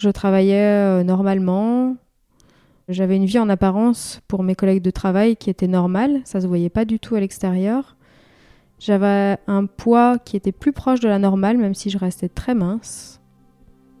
[0.00, 1.94] Je travaillais euh, normalement,
[2.88, 6.46] j'avais une vie en apparence pour mes collègues de travail qui était normale, ça se
[6.46, 7.98] voyait pas du tout à l'extérieur.
[8.78, 12.54] J'avais un poids qui était plus proche de la normale, même si je restais très
[12.54, 13.20] mince.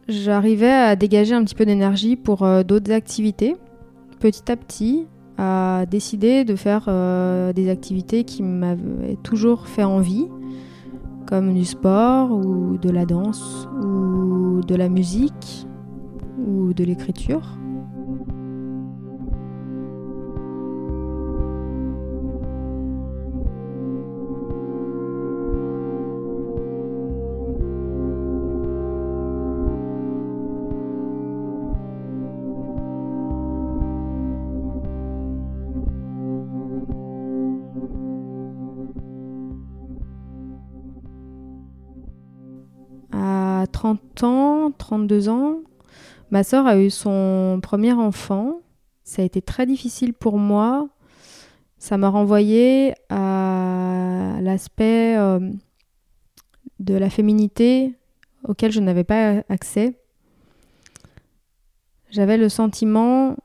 [0.08, 3.56] J'arrivais à dégager un petit peu d'énergie pour euh, d'autres activités,
[4.20, 10.28] petit à petit, a décidé de faire euh, des activités qui m'avaient toujours fait envie,
[11.26, 15.66] comme du sport ou de la danse ou de la musique
[16.46, 17.56] ou de l'écriture.
[43.12, 45.60] À 30 ans, 32 ans,
[46.30, 48.60] ma sœur a eu son premier enfant.
[49.04, 50.88] Ça a été très difficile pour moi.
[51.78, 55.40] Ça m'a renvoyé à l'aspect euh,
[56.78, 57.94] de la féminité
[58.44, 59.96] auquel je n'avais pas accès.
[62.10, 63.36] J'avais le sentiment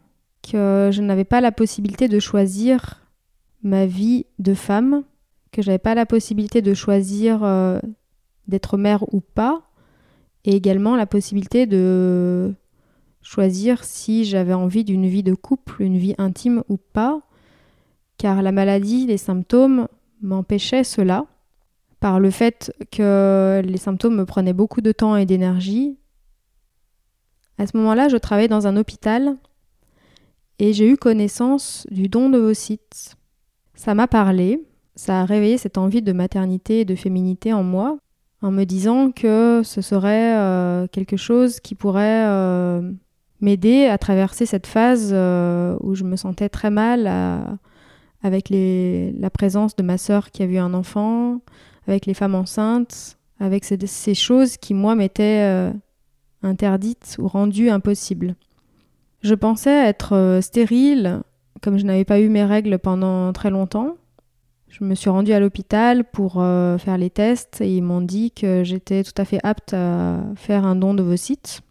[0.41, 3.01] que je n'avais pas la possibilité de choisir
[3.63, 5.03] ma vie de femme,
[5.51, 7.79] que je n'avais pas la possibilité de choisir euh,
[8.47, 9.63] d'être mère ou pas,
[10.43, 12.53] et également la possibilité de
[13.25, 17.21] choisir si j'avais envie d'une vie de couple, une vie intime ou pas,
[18.17, 19.87] car la maladie, les symptômes
[20.21, 21.25] m'empêchaient cela,
[21.99, 25.97] par le fait que les symptômes me prenaient beaucoup de temps et d'énergie.
[27.57, 29.37] À ce moment-là, je travaillais dans un hôpital
[30.59, 33.15] et j'ai eu connaissance du don de d'ovocytes.
[33.73, 34.63] Ça m'a parlé,
[34.95, 37.97] ça a réveillé cette envie de maternité et de féminité en moi,
[38.43, 42.91] en me disant que ce serait euh, quelque chose qui pourrait euh,
[43.41, 47.07] m'aider à traverser cette phase euh, où je me sentais très mal
[48.23, 51.41] avec la présence de ma sœur qui a vu un enfant,
[51.87, 55.71] avec les femmes enceintes, avec ces, choses qui, moi, m'étaient
[56.41, 58.35] interdites ou rendues impossibles.
[59.21, 61.21] Je pensais être stérile,
[61.61, 63.95] comme je n'avais pas eu mes règles pendant très longtemps.
[64.77, 68.31] Je me suis rendue à l'hôpital pour euh, faire les tests et ils m'ont dit
[68.31, 71.61] que j'étais tout à fait apte à faire un don d'ovocytes.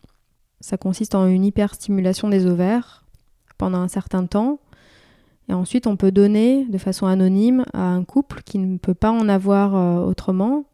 [0.64, 3.04] Ça consiste en une hyperstimulation des ovaires
[3.58, 4.60] pendant un certain temps.
[5.48, 9.10] Et ensuite, on peut donner de façon anonyme à un couple qui ne peut pas
[9.10, 10.64] en avoir euh, autrement.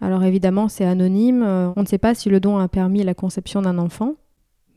[0.00, 1.42] Alors évidemment, c'est anonyme.
[1.42, 4.14] Euh, on ne sait pas si le don a permis la conception d'un enfant.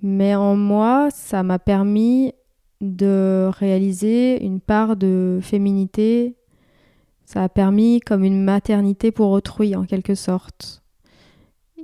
[0.01, 2.33] Mais en moi, ça m'a permis
[2.81, 6.35] de réaliser une part de féminité
[7.31, 10.83] ça a permis comme une maternité pour autrui en quelque sorte.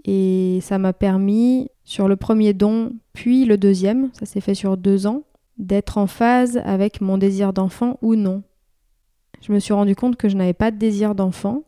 [0.04, 4.76] Et ça m'a permis, sur le premier don, puis le deuxième, ça s'est fait sur
[4.76, 5.24] deux ans,
[5.58, 8.44] d'être en phase avec mon désir d'enfant ou non.
[9.40, 11.64] Je me suis rendu compte que je n'avais pas de désir d'enfant,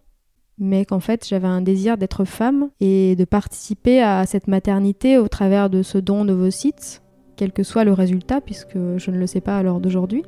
[0.57, 5.29] mais qu'en fait j'avais un désir d'être femme et de participer à cette maternité au
[5.29, 7.01] travers de ce don de vos sites,
[7.37, 10.23] quel que soit le résultat, puisque je ne le sais pas à l'heure d'aujourd'hui.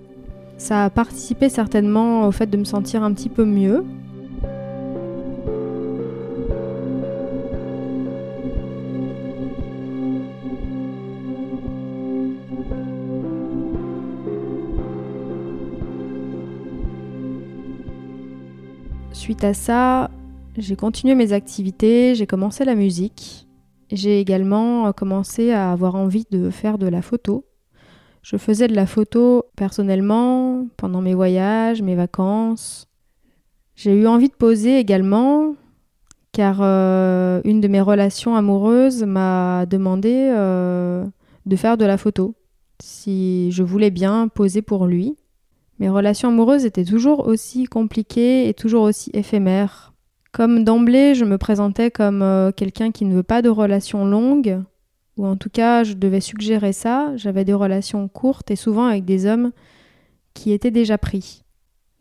[0.58, 3.84] Ça a participé certainement au fait de me sentir un petit peu mieux.
[19.22, 20.10] Suite à ça,
[20.58, 23.48] j'ai continué mes activités, j'ai commencé la musique.
[23.92, 27.46] J'ai également commencé à avoir envie de faire de la photo.
[28.24, 32.88] Je faisais de la photo personnellement pendant mes voyages, mes vacances.
[33.76, 35.54] J'ai eu envie de poser également
[36.32, 41.06] car euh, une de mes relations amoureuses m'a demandé euh,
[41.46, 42.34] de faire de la photo
[42.82, 45.16] si je voulais bien poser pour lui.
[45.82, 49.94] Mes relations amoureuses étaient toujours aussi compliquées et toujours aussi éphémères.
[50.32, 54.62] Comme d'emblée je me présentais comme euh, quelqu'un qui ne veut pas de relations longues,
[55.18, 59.06] ou en tout cas je devais suggérer ça, j'avais des relations courtes et souvent avec
[59.06, 59.54] des hommes
[60.36, 61.42] qui étaient déjà pris.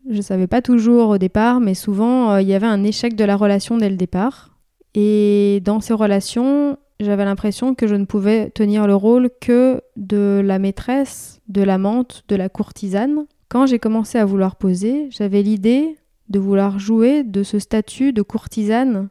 [0.07, 3.15] Je ne savais pas toujours au départ, mais souvent euh, il y avait un échec
[3.15, 4.59] de la relation dès le départ.
[4.93, 10.39] Et dans ces relations, j'avais l'impression que je ne pouvais tenir le rôle que de
[10.45, 13.25] la maîtresse, de l'amante, de la courtisane.
[13.51, 15.97] Quand j'ai commencé à vouloir poser, j'avais l'idée
[16.29, 19.09] de vouloir jouer de ce statut de courtisane,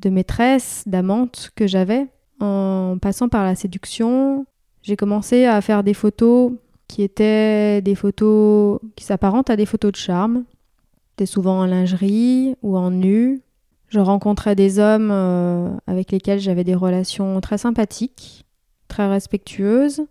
[0.00, 2.08] de maîtresse, d'amante que j'avais.
[2.40, 4.44] En passant par la séduction,
[4.82, 6.50] j'ai commencé à faire des photos
[6.88, 10.42] qui étaient des photos qui s'apparentent à des photos de charme.
[11.10, 13.40] C'était souvent en lingerie ou en nu.
[13.86, 18.46] Je rencontrais des hommes euh, avec lesquels j'avais des relations très sympathiques,
[18.88, 20.04] très respectueuses.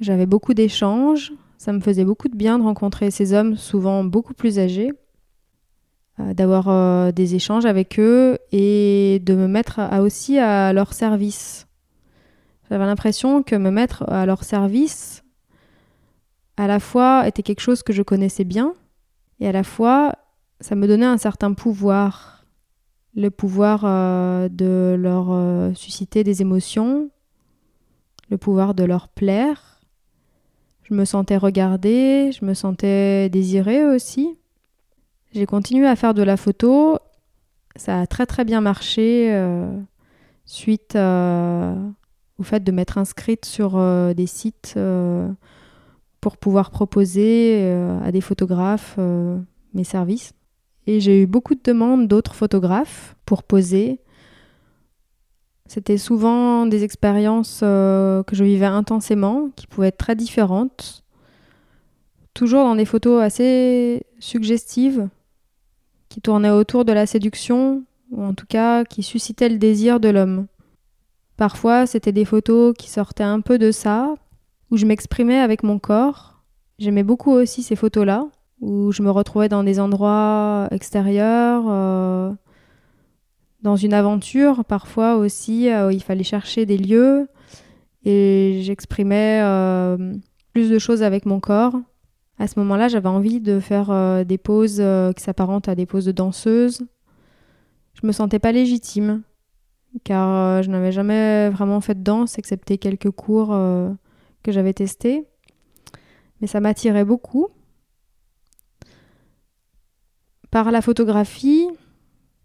[0.00, 1.32] J'avais beaucoup d'échanges.
[1.58, 4.92] Ça me faisait beaucoup de bien de rencontrer ces hommes, souvent beaucoup plus âgés,
[6.20, 11.66] euh, d'avoir euh, des échanges avec eux et de me mettre aussi à leur service.
[12.68, 15.22] J'avais l'impression que me mettre à leur service,
[16.56, 18.74] à la fois était quelque chose que je connaissais bien,
[19.40, 20.12] et à la fois
[20.60, 22.44] ça me donnait un certain pouvoir,
[23.14, 27.10] le pouvoir euh, de leur susciter des émotions,
[28.30, 29.75] le pouvoir de leur plaire.
[30.88, 34.36] Je me sentais regardée, je me sentais désirée aussi.
[35.32, 36.98] J'ai continué à faire de la photo,
[37.74, 39.68] ça a très très bien marché euh,
[40.44, 43.78] suite au fait de m'être inscrite sur
[44.14, 44.76] des sites
[46.26, 49.38] pour pouvoir proposer euh, à des photographes euh,
[49.74, 50.32] mes services.
[50.88, 54.00] Et j'ai eu beaucoup de demandes d'autres photographes pour poser.
[55.68, 61.02] C'était souvent des expériences euh, que je vivais intensément, qui pouvaient être très différentes.
[62.34, 65.08] Toujours dans des photos assez suggestives,
[66.08, 70.08] qui tournaient autour de la séduction, ou en tout cas qui suscitaient le désir de
[70.08, 70.46] l'homme.
[71.36, 74.14] Parfois, c'était des photos qui sortaient un peu de ça,
[74.70, 76.42] où je m'exprimais avec mon corps.
[76.78, 78.26] J'aimais beaucoup aussi ces photos-là,
[78.60, 82.32] où je me retrouvais dans des endroits extérieurs, euh,
[83.66, 87.26] dans une aventure parfois aussi, euh, il fallait chercher des lieux,
[88.04, 90.14] et j'exprimais euh,
[90.52, 91.74] plus de choses avec mon corps.
[92.38, 94.80] À ce moment-là, j'avais envie de faire des poses
[95.16, 96.82] qui s'apparentent à des poses de danseuse.
[97.94, 99.22] Je me sentais pas légitime,
[100.04, 103.48] car je n'avais jamais vraiment fait de danse, excepté quelques cours
[104.42, 105.24] que j'avais testé.
[106.42, 107.48] Mais ça m'attirait beaucoup.
[110.50, 111.66] Par la photographie,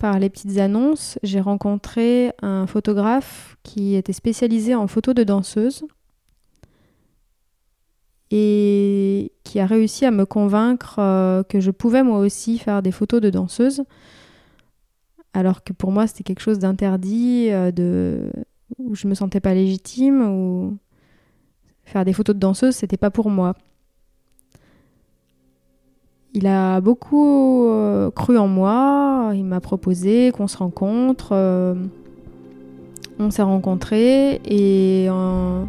[0.01, 5.85] par les petites annonces, j'ai rencontré un photographe qui était spécialisé en photos de danseuses
[8.31, 12.91] et qui a réussi à me convaincre euh, que je pouvais moi aussi faire des
[12.91, 13.83] photos de danseuses,
[15.33, 18.31] alors que pour moi c'était quelque chose d'interdit, euh, de...
[18.79, 20.79] où je me sentais pas légitime, ou
[21.83, 23.53] Faire des photos de danseuse, c'était pas pour moi.
[26.33, 31.29] Il a beaucoup euh, cru en moi, il m'a proposé qu'on se rencontre.
[31.33, 31.75] Euh,
[33.19, 35.67] on s'est rencontrés et on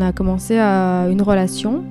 [0.00, 1.84] a commencé à une relation.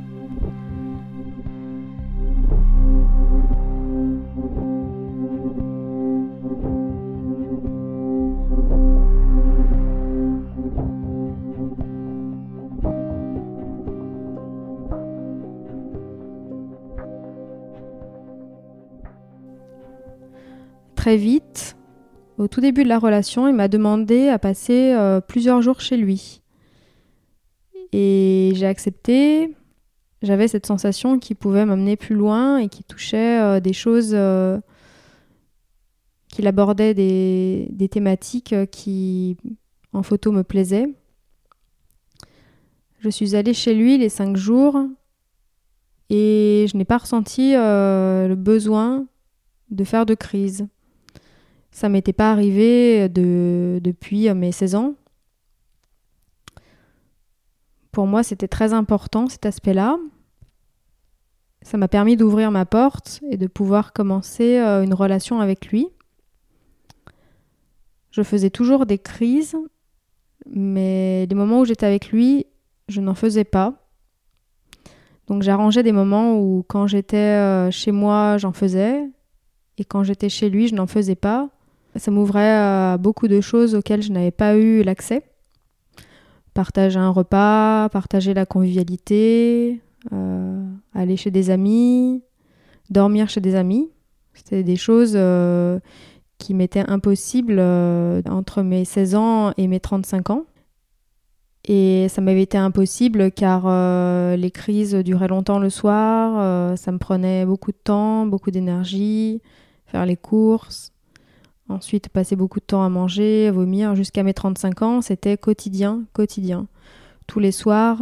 [21.03, 21.75] Très vite,
[22.37, 25.97] au tout début de la relation, il m'a demandé à passer euh, plusieurs jours chez
[25.97, 26.41] lui.
[27.91, 29.53] Et j'ai accepté.
[30.21, 34.61] J'avais cette sensation qui pouvait m'amener plus loin et qui touchait euh, des choses, euh,
[36.29, 39.35] qu'il abordait des, thématiques qui,
[39.91, 40.87] en photo, me plaisaient.
[42.99, 44.81] Je suis allée chez lui les cinq jours
[46.09, 49.05] et je n'ai pas ressenti le besoin
[49.69, 50.65] de faire de crise.
[51.73, 54.93] Ça m'était pas arrivé de, depuis mes 16 ans.
[57.91, 59.97] Pour moi, c'était très important cet aspect-là.
[61.63, 65.87] Ça m'a permis d'ouvrir ma porte et de pouvoir commencer euh, une relation avec lui.
[68.11, 69.55] Je faisais toujours des crises,
[70.45, 72.45] mais les moments où j'étais avec lui,
[72.87, 73.89] je n'en faisais pas.
[75.25, 79.09] Donc j'arrangeais des moments où quand j'étais euh, chez moi, j'en faisais,
[79.79, 81.49] et quand j'étais chez lui, je n'en faisais pas.
[81.95, 85.23] Ça m'ouvrait à beaucoup de choses auxquelles je n'avais pas eu l'accès.
[86.53, 89.81] Partager un repas, partager la convivialité,
[90.11, 90.63] euh,
[90.93, 92.23] aller chez des amis,
[92.89, 93.89] dormir chez des amis.
[94.33, 95.79] C'était des choses euh,
[96.37, 100.45] qui m'était impossible euh, entre mes 16 ans et mes 35 ans.
[101.65, 106.91] Et ça m'avait été impossible car euh, les crises duraient longtemps le soir, euh, ça
[106.91, 109.41] me prenait beaucoup de temps, beaucoup d'énergie,
[109.85, 110.91] faire les courses,
[111.73, 113.95] ensuite passer beaucoup de temps à manger, à vomir.
[113.95, 116.67] Jusqu'à mes 35 ans, c'était quotidien, quotidien.
[117.27, 117.99] Tous les soirs,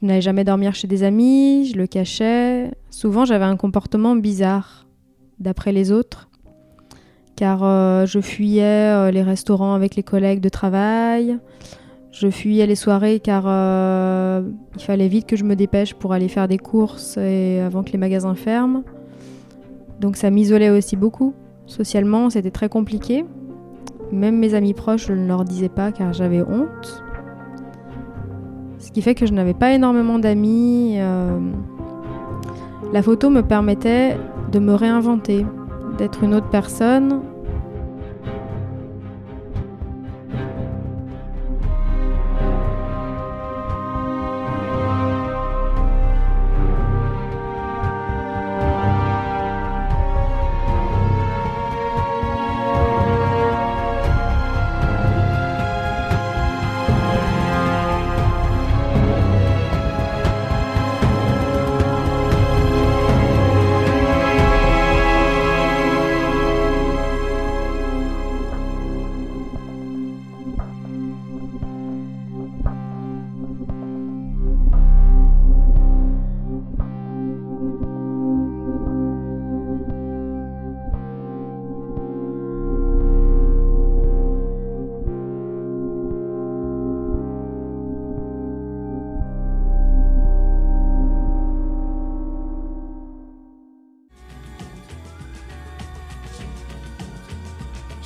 [0.00, 2.70] je n'allais jamais dormir chez des amis, je le cachais.
[2.90, 4.86] Souvent, j'avais un comportement bizarre,
[5.38, 6.30] d'après les autres
[7.40, 11.38] car euh, je fuyais euh, les restaurants avec les collègues de travail,
[12.12, 14.42] je fuyais les soirées car euh,
[14.76, 17.92] il fallait vite que je me dépêche pour aller faire des courses et avant que
[17.92, 18.84] les magasins ferment.
[20.00, 21.32] Donc ça m'isolait aussi beaucoup.
[21.70, 23.24] Socialement, c'était très compliqué.
[24.10, 27.04] Même mes amis proches, je ne leur disais pas car j'avais honte.
[28.78, 30.98] Ce qui fait que je n'avais pas énormément d'amis.
[32.92, 34.18] La photo me permettait
[34.50, 35.46] de me réinventer,
[35.96, 37.20] d'être une autre personne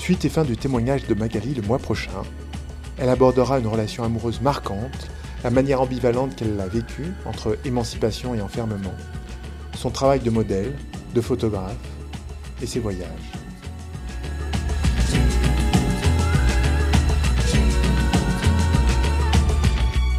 [0.05, 2.11] Suite et fin du témoignage de Magali le mois prochain.
[2.99, 5.09] Elle abordera une relation amoureuse marquante,
[5.43, 8.93] la manière ambivalente qu'elle l'a vécue entre émancipation et enfermement,
[9.75, 10.75] son travail de modèle,
[11.15, 11.75] de photographe
[12.61, 13.09] et ses voyages.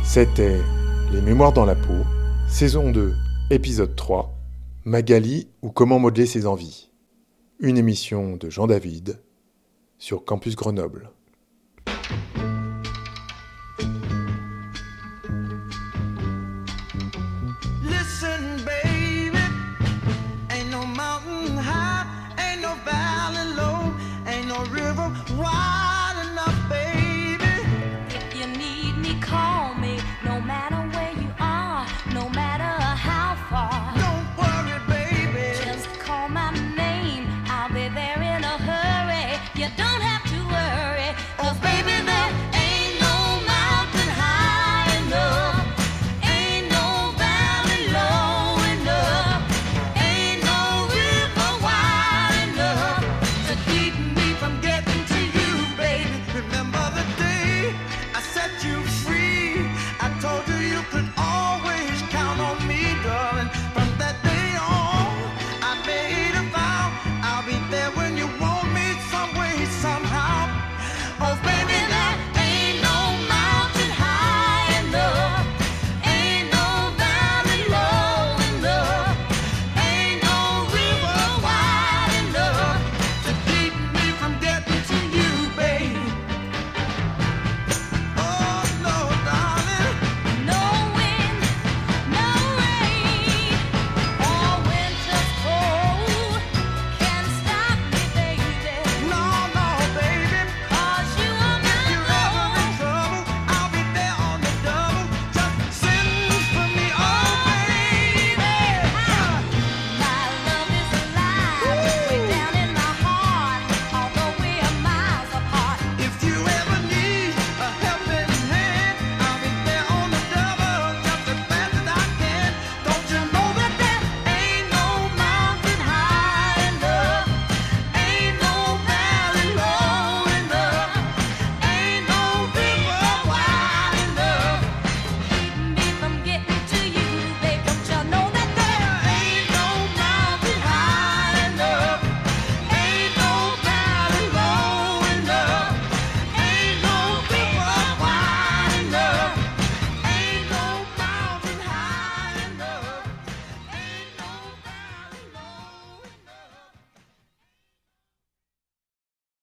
[0.03, 0.61] C'était
[1.11, 2.01] Les Mémoires dans la peau,
[2.47, 3.13] saison 2,
[3.51, 4.35] épisode 3,
[4.83, 6.89] Magali ou comment modeler ses envies.
[7.59, 9.19] Une émission de Jean David
[9.97, 11.09] sur Campus Grenoble.